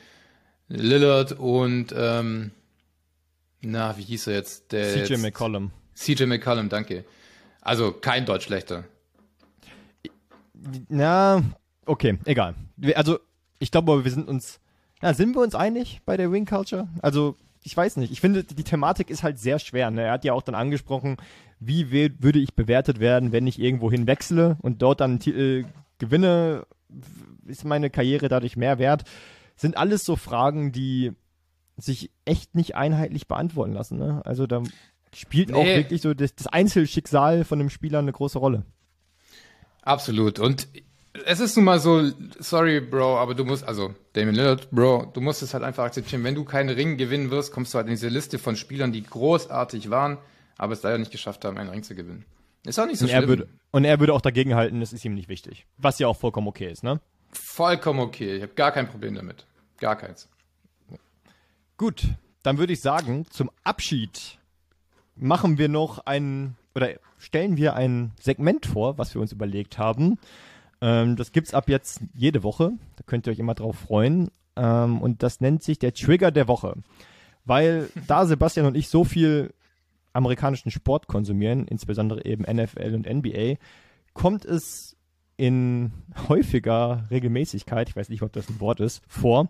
[0.68, 2.50] Lillard und, ähm,
[3.60, 4.72] na, wie hieß er jetzt?
[4.72, 5.70] Der CJ jetzt, McCollum.
[5.94, 7.04] CJ McCollum, danke.
[7.60, 8.84] Also kein Deutsch schlechter.
[10.88, 11.42] Na,
[11.86, 12.54] okay, egal.
[12.94, 13.18] Also,
[13.60, 14.58] ich glaube, wir sind uns,
[15.02, 16.88] ja, sind wir uns einig bei der Wing Culture?
[17.02, 18.12] Also, ich weiß nicht.
[18.12, 19.90] Ich finde, die Thematik ist halt sehr schwer.
[19.90, 20.02] Ne?
[20.02, 21.16] Er hat ja auch dann angesprochen,
[21.60, 25.66] wie würde ich bewertet werden, wenn ich irgendwo hin wechsle und dort dann einen Titel
[25.98, 26.66] gewinne?
[27.46, 29.04] Ist meine Karriere dadurch mehr wert?
[29.56, 31.12] Sind alles so Fragen, die
[31.76, 33.98] sich echt nicht einheitlich beantworten lassen.
[33.98, 34.22] Ne?
[34.24, 34.62] Also, da
[35.14, 35.76] spielt auch Nee.
[35.76, 38.64] wirklich so das, das Einzelschicksal von einem Spieler eine große Rolle.
[39.82, 40.38] Absolut.
[40.38, 40.68] Und
[41.24, 45.20] es ist nun mal so, sorry, Bro, aber du musst, also Damien Lillard, Bro, du
[45.20, 46.24] musst es halt einfach akzeptieren.
[46.24, 49.02] Wenn du keinen Ring gewinnen wirst, kommst du halt in diese Liste von Spielern, die
[49.02, 50.18] großartig waren,
[50.56, 52.24] aber es leider nicht geschafft haben, einen Ring zu gewinnen.
[52.64, 53.28] Ist auch nicht so Und er, schlimm.
[53.28, 55.66] würde, und er würde auch dagegen halten, das ist ihm nicht wichtig.
[55.76, 57.00] Was ja auch vollkommen okay ist, ne?
[57.32, 58.36] Vollkommen okay.
[58.36, 59.46] Ich habe gar kein Problem damit.
[59.78, 60.28] Gar keins.
[61.76, 62.02] Gut,
[62.42, 64.38] dann würde ich sagen, zum Abschied
[65.14, 70.18] machen wir noch ein, oder stellen wir ein Segment vor, was wir uns überlegt haben.
[70.80, 72.72] Ähm, das gibt's ab jetzt jede Woche.
[72.96, 74.30] Da könnt ihr euch immer drauf freuen.
[74.56, 76.74] Ähm, und das nennt sich der Trigger der Woche.
[77.44, 79.54] Weil da Sebastian und ich so viel
[80.12, 83.56] amerikanischen Sport konsumieren, insbesondere eben NFL und NBA,
[84.14, 84.96] kommt es
[85.36, 85.92] in
[86.28, 89.48] häufiger Regelmäßigkeit, ich weiß nicht, ob das ein Wort ist, vor,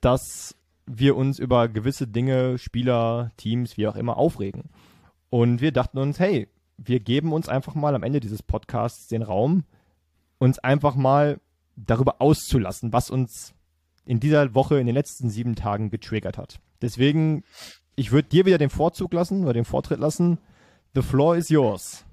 [0.00, 0.56] dass
[0.86, 4.70] wir uns über gewisse Dinge, Spieler, Teams, wie auch immer, aufregen.
[5.28, 6.48] Und wir dachten uns, hey,
[6.78, 9.64] wir geben uns einfach mal am Ende dieses Podcasts den Raum,
[10.38, 11.38] uns einfach mal
[11.76, 13.52] darüber auszulassen, was uns
[14.04, 16.60] in dieser Woche, in den letzten sieben Tagen getriggert hat.
[16.82, 17.44] Deswegen,
[17.96, 20.38] ich würde dir wieder den Vorzug lassen oder den Vortritt lassen.
[20.94, 22.04] The floor is yours.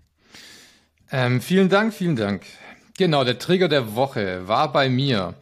[1.11, 2.43] Ähm, vielen Dank, vielen Dank.
[2.97, 5.35] Genau, der Trigger der Woche war bei mir,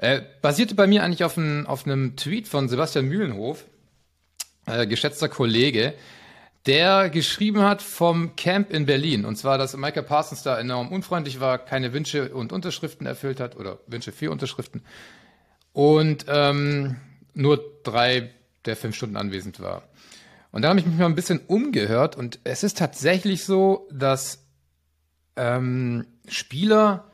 [0.00, 3.64] Äh, basierte bei mir eigentlich auf, ein, auf einem Tweet von Sebastian Mühlenhof,
[4.66, 5.92] äh, geschätzter Kollege,
[6.66, 9.24] der geschrieben hat vom Camp in Berlin.
[9.24, 13.56] Und zwar, dass Michael Parsons da enorm unfreundlich war, keine Wünsche und Unterschriften erfüllt hat,
[13.56, 14.82] oder Wünsche für Unterschriften.
[15.72, 16.96] Und ähm,
[17.34, 18.30] nur drei
[18.64, 19.88] der fünf Stunden anwesend war.
[20.50, 24.46] Und da habe ich mich mal ein bisschen umgehört und es ist tatsächlich so, dass
[25.36, 27.10] ähm, Spieler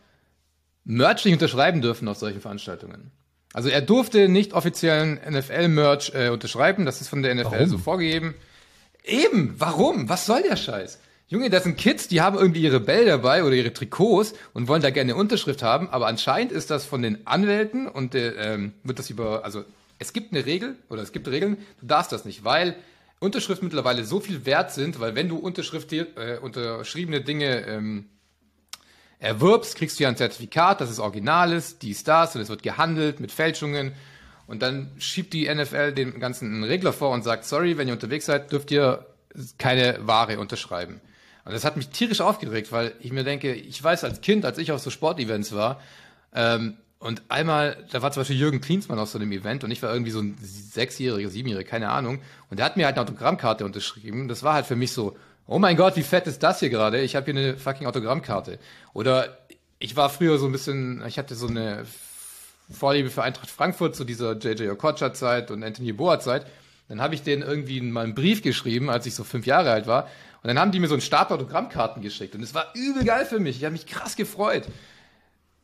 [0.85, 3.11] Merch nicht unterschreiben dürfen auf solchen Veranstaltungen.
[3.53, 7.69] Also er durfte nicht offiziellen NFL-Merch äh, unterschreiben, das ist von der NFL Warum?
[7.69, 8.35] so vorgegeben.
[9.05, 10.09] Eben, warum?
[10.09, 10.99] Was soll der Scheiß?
[11.29, 14.83] Junge, das sind Kids, die haben irgendwie ihre Bälle dabei oder ihre Trikots und wollen
[14.83, 18.73] da gerne eine Unterschrift haben, aber anscheinend ist das von den Anwälten und äh, ähm,
[18.83, 19.65] wird das über, also
[19.99, 22.77] es gibt eine Regel oder es gibt Regeln, du darfst das nicht, weil
[23.21, 28.07] Unterschriften mittlerweile so viel wert sind, weil wenn du Unterschrift, äh, unterschriebene Dinge ähm,
[29.19, 32.63] erwirbst, kriegst du ja ein Zertifikat, dass es original ist, dies, das, und es wird
[32.63, 33.93] gehandelt mit Fälschungen.
[34.47, 37.95] Und dann schiebt die NFL dem Ganzen einen Regler vor und sagt, sorry, wenn ihr
[37.95, 39.07] unterwegs seid, dürft ihr
[39.59, 41.01] keine Ware unterschreiben.
[41.45, 44.59] Und das hat mich tierisch aufgeregt, weil ich mir denke, ich weiß als Kind, als
[44.59, 45.81] ich auf so Sportevents war,
[46.35, 49.83] ähm, und einmal, da war zum Beispiel Jürgen Klinsmann auf so einem Event und ich
[49.83, 52.21] war irgendwie so ein Sechsjähriger, Siebenjähriger, keine Ahnung.
[52.49, 54.27] Und der hat mir halt eine Autogrammkarte unterschrieben.
[54.27, 55.15] Das war halt für mich so,
[55.47, 57.03] oh mein Gott, wie fett ist das hier gerade?
[57.03, 58.59] Ich habe hier eine fucking Autogrammkarte.
[58.95, 59.37] Oder
[59.79, 61.85] ich war früher so ein bisschen, ich hatte so eine
[62.71, 66.47] Vorliebe für Eintracht Frankfurt zu dieser JJ Okocha-Zeit und Anthony Boa-Zeit.
[66.89, 69.87] Dann habe ich denen irgendwie mal einen Brief geschrieben, als ich so fünf Jahre alt
[69.87, 70.05] war.
[70.43, 72.35] Und dann haben die mir so einen Stapel Autogrammkarten geschickt.
[72.35, 73.57] Und es war übel geil für mich.
[73.57, 74.67] Ich habe mich krass gefreut.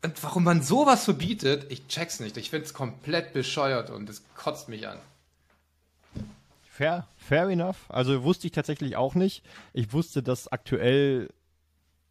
[0.02, 2.36] Und warum man sowas verbietet, ich check's nicht.
[2.38, 4.98] Ich find's komplett bescheuert und es kotzt mich an.
[6.62, 7.76] Fair, fair enough.
[7.90, 9.44] Also wusste ich tatsächlich auch nicht.
[9.74, 11.28] Ich wusste, dass aktuell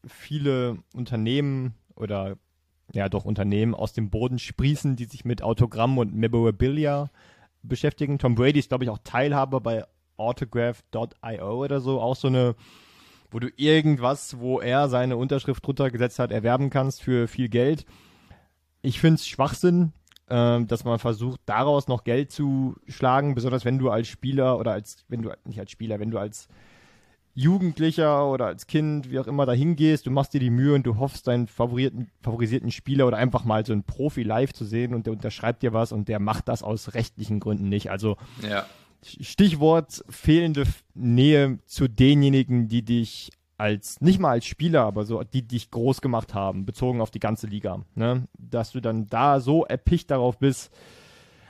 [0.07, 2.37] viele Unternehmen oder
[2.93, 7.09] ja doch Unternehmen aus dem Boden sprießen, die sich mit Autogramm und Memorabilia
[7.61, 8.19] beschäftigen.
[8.19, 9.85] Tom Brady ist, glaube ich, auch Teilhaber bei
[10.17, 12.01] Autograph.io oder so.
[12.01, 12.55] Auch so eine,
[13.31, 17.85] wo du irgendwas, wo er seine Unterschrift drunter gesetzt hat, erwerben kannst für viel Geld.
[18.81, 19.93] Ich finde es Schwachsinn,
[20.29, 24.71] ähm, dass man versucht, daraus noch Geld zu schlagen, besonders wenn du als Spieler oder
[24.71, 26.47] als, wenn du, nicht als Spieler, wenn du als
[27.39, 30.85] Jugendlicher oder als Kind, wie auch immer, da hingehst, du machst dir die Mühe und
[30.85, 34.93] du hoffst, deinen favorierten, favorisierten Spieler oder einfach mal so einen Profi live zu sehen
[34.93, 37.89] und der unterschreibt dir was und der macht das aus rechtlichen Gründen nicht.
[37.91, 38.17] Also
[38.47, 38.65] Ja.
[39.01, 45.47] Stichwort fehlende Nähe zu denjenigen, die dich als, nicht mal als Spieler, aber so, die
[45.47, 48.27] dich groß gemacht haben, bezogen auf die ganze Liga, ne?
[48.37, 50.71] Dass du dann da so erpicht darauf bist.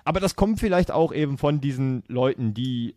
[0.04, 2.96] Aber das kommt vielleicht auch eben von diesen Leuten, die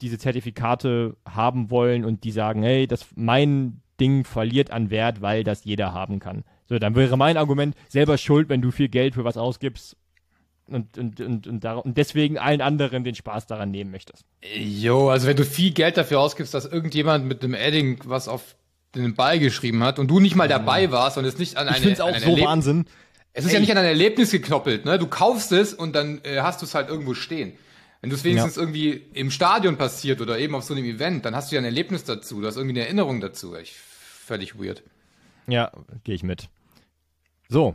[0.00, 5.44] diese Zertifikate haben wollen und die sagen, hey, das, mein Ding verliert an Wert, weil
[5.44, 6.44] das jeder haben kann.
[6.68, 9.96] So, dann wäre mein Argument, selber schuld, wenn du viel Geld für was ausgibst
[10.66, 14.24] und, und, und, und, und deswegen allen anderen den Spaß daran nehmen möchtest.
[14.54, 18.56] Jo, also wenn du viel Geld dafür ausgibst, dass irgendjemand mit einem Edding was auf
[18.94, 21.76] den Ball geschrieben hat und du nicht mal dabei warst und es nicht an eine
[21.76, 22.86] Ich finde es auch so Erleb- Wahnsinn.
[23.32, 24.98] Es ist ja nicht an ein Erlebnis geknoppelt, ne?
[24.98, 27.52] Du kaufst es und dann äh, hast du es halt irgendwo stehen.
[28.00, 31.34] Wenn du es wenigstens irgendwie im Stadion passiert oder eben auf so einem Event, dann
[31.34, 33.56] hast du ja ein Erlebnis dazu, du hast irgendwie eine Erinnerung dazu.
[33.56, 34.84] Ich, völlig weird.
[35.48, 35.72] Ja,
[36.04, 36.48] gehe ich mit.
[37.48, 37.74] So,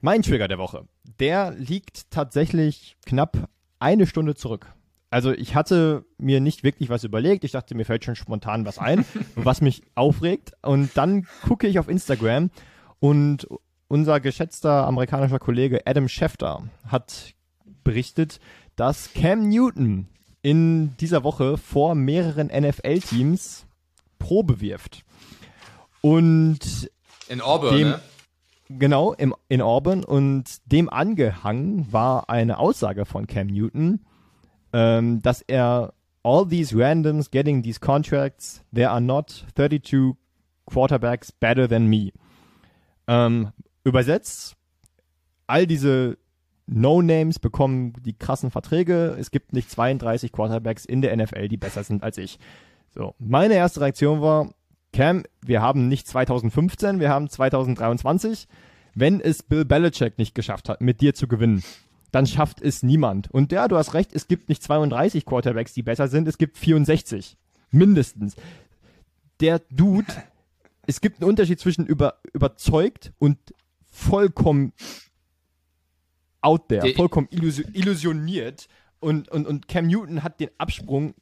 [0.00, 0.86] mein Trigger der Woche.
[1.20, 3.48] Der liegt tatsächlich knapp
[3.78, 4.66] eine Stunde zurück.
[5.10, 7.44] Also ich hatte mir nicht wirklich was überlegt.
[7.44, 9.04] Ich dachte, mir fällt schon spontan was ein,
[9.36, 10.52] was mich aufregt.
[10.62, 12.50] Und dann gucke ich auf Instagram
[12.98, 13.46] und
[13.88, 17.34] unser geschätzter amerikanischer Kollege Adam Schefter hat
[17.84, 18.40] berichtet,
[18.76, 20.08] dass Cam Newton
[20.42, 23.66] in dieser Woche vor mehreren NFL-Teams
[24.18, 25.04] Probe wirft.
[26.00, 26.90] Und
[27.28, 28.00] In Auburn, Dem- ne?
[28.68, 30.02] Genau, im, in Auburn.
[30.04, 34.00] Und dem angehangen war eine Aussage von Cam Newton,
[34.72, 35.92] ähm, dass er
[36.22, 40.14] all these randoms getting these contracts, there are not 32
[40.66, 42.12] quarterbacks better than me.
[43.08, 43.50] Ähm,
[43.84, 44.56] übersetzt,
[45.46, 46.16] all diese
[46.66, 49.16] No-Names bekommen die krassen Verträge.
[49.18, 52.38] Es gibt nicht 32 Quarterbacks in der NFL, die besser sind als ich.
[52.94, 54.54] So, meine erste Reaktion war,
[54.92, 58.46] Cam, wir haben nicht 2015, wir haben 2023.
[58.94, 61.64] Wenn es Bill Belichick nicht geschafft hat, mit dir zu gewinnen,
[62.10, 63.30] dann schafft es niemand.
[63.30, 66.58] Und ja, du hast recht, es gibt nicht 32 Quarterbacks, die besser sind, es gibt
[66.58, 67.38] 64.
[67.70, 68.36] Mindestens.
[69.40, 70.12] Der Dude,
[70.86, 73.38] es gibt einen Unterschied zwischen über, überzeugt und
[73.90, 74.74] vollkommen
[76.42, 78.68] out there, Der- vollkommen illusi illusioniert.
[79.00, 81.14] Und, und, und Cam Newton hat den Absprung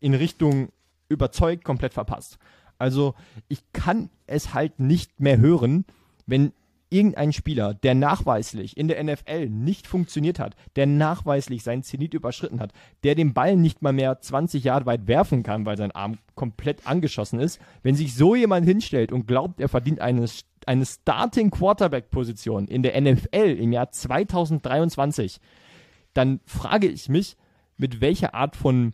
[0.00, 0.68] in Richtung
[1.08, 2.38] überzeugt komplett verpasst.
[2.76, 3.14] Also
[3.48, 5.84] ich kann es halt nicht mehr hören,
[6.26, 6.52] wenn
[6.90, 12.60] irgendein Spieler, der nachweislich in der NFL nicht funktioniert hat, der nachweislich seinen Zenit überschritten
[12.60, 16.18] hat, der den Ball nicht mal mehr 20 Jahre weit werfen kann, weil sein Arm
[16.34, 20.26] komplett angeschossen ist, wenn sich so jemand hinstellt und glaubt, er verdient eine,
[20.68, 25.40] eine Starting Quarterback Position in der NFL im Jahr 2023,
[26.12, 27.36] dann frage ich mich,
[27.76, 28.92] mit welcher Art von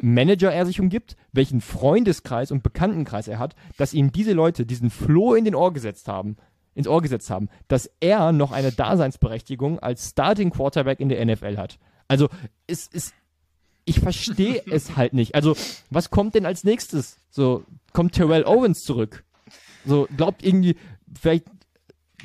[0.00, 4.90] Manager er sich umgibt, welchen Freundeskreis und Bekanntenkreis er hat, dass ihm diese Leute diesen
[4.90, 6.36] Floh in den Ohr gesetzt haben,
[6.74, 11.56] ins Ohr gesetzt haben, dass er noch eine Daseinsberechtigung als Starting Quarterback in der NFL
[11.56, 11.78] hat.
[12.08, 12.28] Also
[12.66, 13.14] es ist
[13.84, 15.34] ich verstehe es halt nicht.
[15.34, 15.56] Also,
[15.90, 17.16] was kommt denn als nächstes?
[17.30, 19.24] So, kommt Terrell Owens zurück?
[19.84, 20.76] So, glaubt irgendwie,
[21.20, 21.44] vielleicht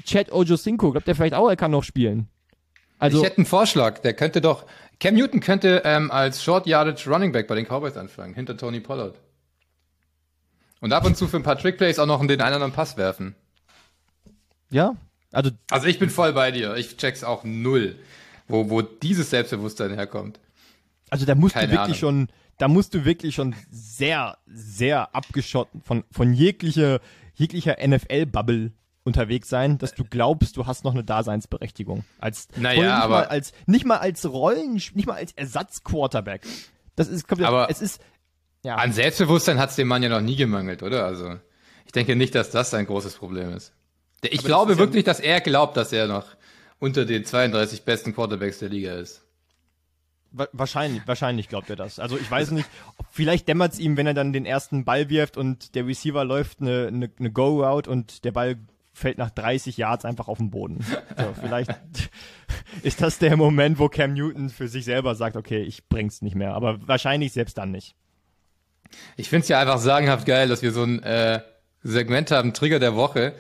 [0.04, 2.28] Chad Ojocinco, glaubt er vielleicht auch, er kann noch spielen?
[3.00, 4.66] Also, ich hätte einen Vorschlag, der könnte doch,
[5.00, 8.80] Cam Newton könnte ähm, als Short Yardage Running Back bei den Cowboys anfangen, hinter Tony
[8.80, 9.20] Pollard.
[10.80, 12.98] Und ab und zu für ein paar Trickplays auch noch den einen oder anderen Pass
[12.98, 13.36] werfen.
[14.70, 14.96] Ja,
[15.32, 15.52] also.
[15.70, 16.76] Also ich bin voll bei dir.
[16.76, 17.96] Ich check's auch null,
[18.48, 20.40] wo, wo dieses Selbstbewusstsein herkommt.
[21.10, 22.28] Also da musst Keine du wirklich Ahnung.
[22.28, 27.00] schon, da musst du wirklich schon sehr, sehr abgeschotten von, von jeglicher,
[27.38, 28.74] jeglicher NFL-Bubble
[29.04, 32.04] unterwegs sein, dass du glaubst, du hast noch eine Daseinsberechtigung.
[32.20, 36.42] Als, naja, nicht aber mal als, nicht mal als Rollen, nicht mal als Ersatzquarterback.
[36.96, 38.02] Das ist, komplett, aber es ist,
[38.64, 38.76] ja.
[38.76, 41.06] An Selbstbewusstsein hat es dem Mann ja noch nie gemangelt, oder?
[41.06, 41.40] Also,
[41.86, 43.72] ich denke nicht, dass das ein großes Problem ist.
[44.24, 46.26] Ich aber glaube wirklich, ja dass er glaubt, dass er noch
[46.80, 49.24] unter den 32 besten Quarterbacks der Liga ist.
[50.32, 52.00] Wahrscheinlich, wahrscheinlich glaubt er das.
[52.00, 52.70] Also ich weiß nicht,
[53.12, 56.62] vielleicht dämmert es ihm, wenn er dann den ersten Ball wirft und der Receiver läuft
[56.62, 58.58] eine, eine, eine Go-Route und der Ball
[58.94, 60.84] fällt nach 30 Yards einfach auf den Boden.
[60.84, 61.72] So, vielleicht
[62.82, 66.36] ist das der Moment, wo Cam Newton für sich selber sagt, okay, ich bring's nicht
[66.36, 66.54] mehr.
[66.54, 67.96] Aber wahrscheinlich selbst dann nicht.
[69.16, 71.42] Ich find's ja einfach sagenhaft geil, dass wir so ein äh,
[71.84, 73.34] Segment haben, Trigger der Woche,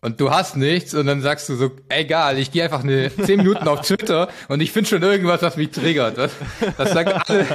[0.00, 3.38] und du hast nichts und dann sagst du so, egal, ich gehe einfach eine 10
[3.38, 6.16] Minuten auf Twitter und ich finde schon irgendwas, was mich triggert.
[6.16, 6.32] Das,
[6.76, 7.46] das sagt alle.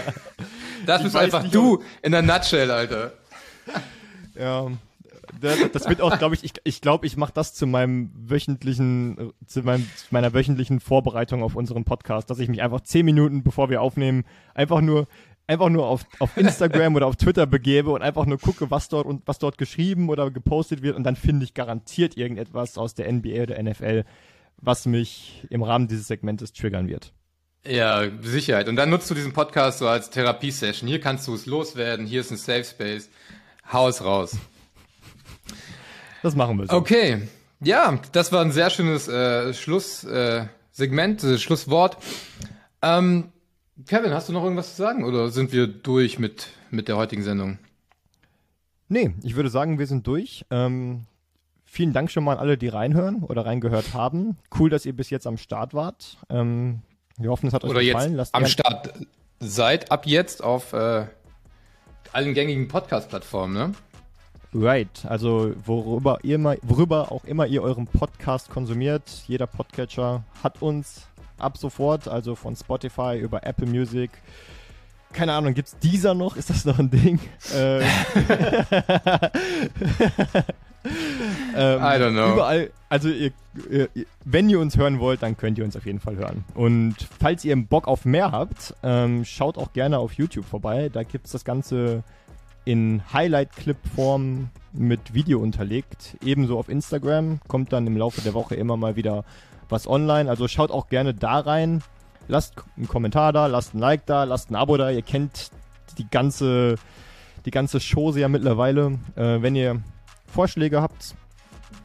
[0.86, 3.14] Das ich bist einfach nicht, du in der Nutshell, Alter.
[4.38, 4.68] Ja,
[5.42, 9.34] das, wird auch, glaube ich, ich glaube, ich, glaub, ich mache das zu meinem wöchentlichen,
[9.46, 13.44] zu, meinem, zu meiner wöchentlichen Vorbereitung auf unseren Podcast, dass ich mich einfach 10 Minuten,
[13.44, 14.24] bevor wir aufnehmen,
[14.54, 15.08] einfach nur
[15.48, 19.06] einfach nur auf, auf Instagram oder auf Twitter begebe und einfach nur gucke, was dort
[19.06, 23.12] und was dort geschrieben oder gepostet wird und dann finde ich garantiert irgendetwas aus der
[23.12, 24.04] NBA oder NFL,
[24.58, 27.14] was mich im Rahmen dieses Segmentes triggern wird.
[27.68, 28.68] Ja, Sicherheit.
[28.70, 30.88] Und dann nutzt du diesen Podcast so als Therapiesession.
[30.88, 33.10] Hier kannst du es loswerden, hier ist ein Safe Space.
[33.72, 34.38] Haus raus.
[36.22, 36.74] Das machen wir so.
[36.74, 37.28] Okay.
[37.62, 41.98] Ja, das war ein sehr schönes äh, Schlusssegment, äh, äh, Schlusswort.
[42.84, 43.32] Ähm,
[43.88, 47.24] Kevin, hast du noch irgendwas zu sagen oder sind wir durch mit, mit der heutigen
[47.24, 47.60] Sendung?
[48.88, 50.46] Nee, ich würde sagen, wir sind durch.
[50.50, 51.06] Ähm,
[51.66, 54.38] vielen Dank schon mal an alle, die reinhören oder reingehört haben.
[54.58, 56.18] Cool, dass ihr bis jetzt am Start wart.
[56.30, 56.84] Ähm,
[57.18, 58.12] wir hoffen, es hat euch oder gefallen.
[58.12, 58.94] Jetzt Lasst am Start
[59.40, 61.08] seid ab jetzt auf äh,
[62.14, 63.72] allen gängigen Podcast-Plattformen, ne?
[64.54, 70.62] Right, also worüber, ihr mal, worüber auch immer ihr euren Podcast konsumiert, jeder Podcatcher hat
[70.62, 74.12] uns ab sofort, also von Spotify über Apple Music.
[75.14, 76.36] Keine Ahnung, gibt's dieser noch?
[76.36, 77.20] Ist das noch ein Ding?
[77.54, 77.86] äh, ähm,
[81.56, 82.34] I don't know.
[82.34, 83.32] Überall, also ihr,
[83.70, 83.90] ihr,
[84.26, 86.44] wenn ihr uns hören wollt, dann könnt ihr uns auf jeden Fall hören.
[86.54, 90.90] Und falls ihr Bock auf mehr habt, ähm, schaut auch gerne auf YouTube vorbei.
[90.92, 92.04] Da gibt's das Ganze
[92.66, 96.18] in Highlight-Clip-Form mit Video unterlegt.
[96.24, 97.40] Ebenso auf Instagram.
[97.48, 99.24] Kommt dann im Laufe der Woche immer mal wieder
[99.70, 100.30] was online.
[100.30, 101.84] Also schaut auch gerne da rein.
[102.28, 104.90] Lasst einen Kommentar da, lasst ein Like da, lasst ein Abo da.
[104.90, 105.52] Ihr kennt
[105.98, 106.76] die ganze,
[107.46, 109.00] die ganze Chose ja mittlerweile.
[109.16, 109.82] Äh, wenn ihr
[110.28, 111.16] Vorschläge habt,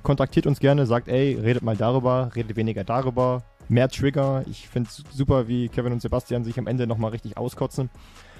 [0.02, 3.42] kontaktiert uns gerne, sagt, ey, redet mal darüber, redet weniger darüber.
[3.68, 4.44] Mehr Trigger.
[4.50, 7.88] Ich finde es super, wie Kevin und Sebastian sich am Ende nochmal richtig auskotzen.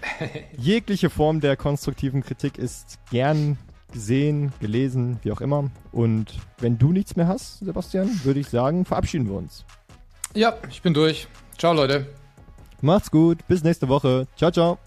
[0.57, 3.59] Jegliche Form der konstruktiven Kritik ist gern
[3.93, 5.71] gesehen, gelesen, wie auch immer.
[5.93, 9.65] Und wenn du nichts mehr hast, Sebastian, würde ich sagen, verabschieden wir uns.
[10.35, 11.27] Ja, ich bin durch.
[11.59, 12.07] Ciao, Leute.
[12.81, 13.47] Macht's gut.
[13.49, 14.27] Bis nächste Woche.
[14.37, 14.79] Ciao, ciao.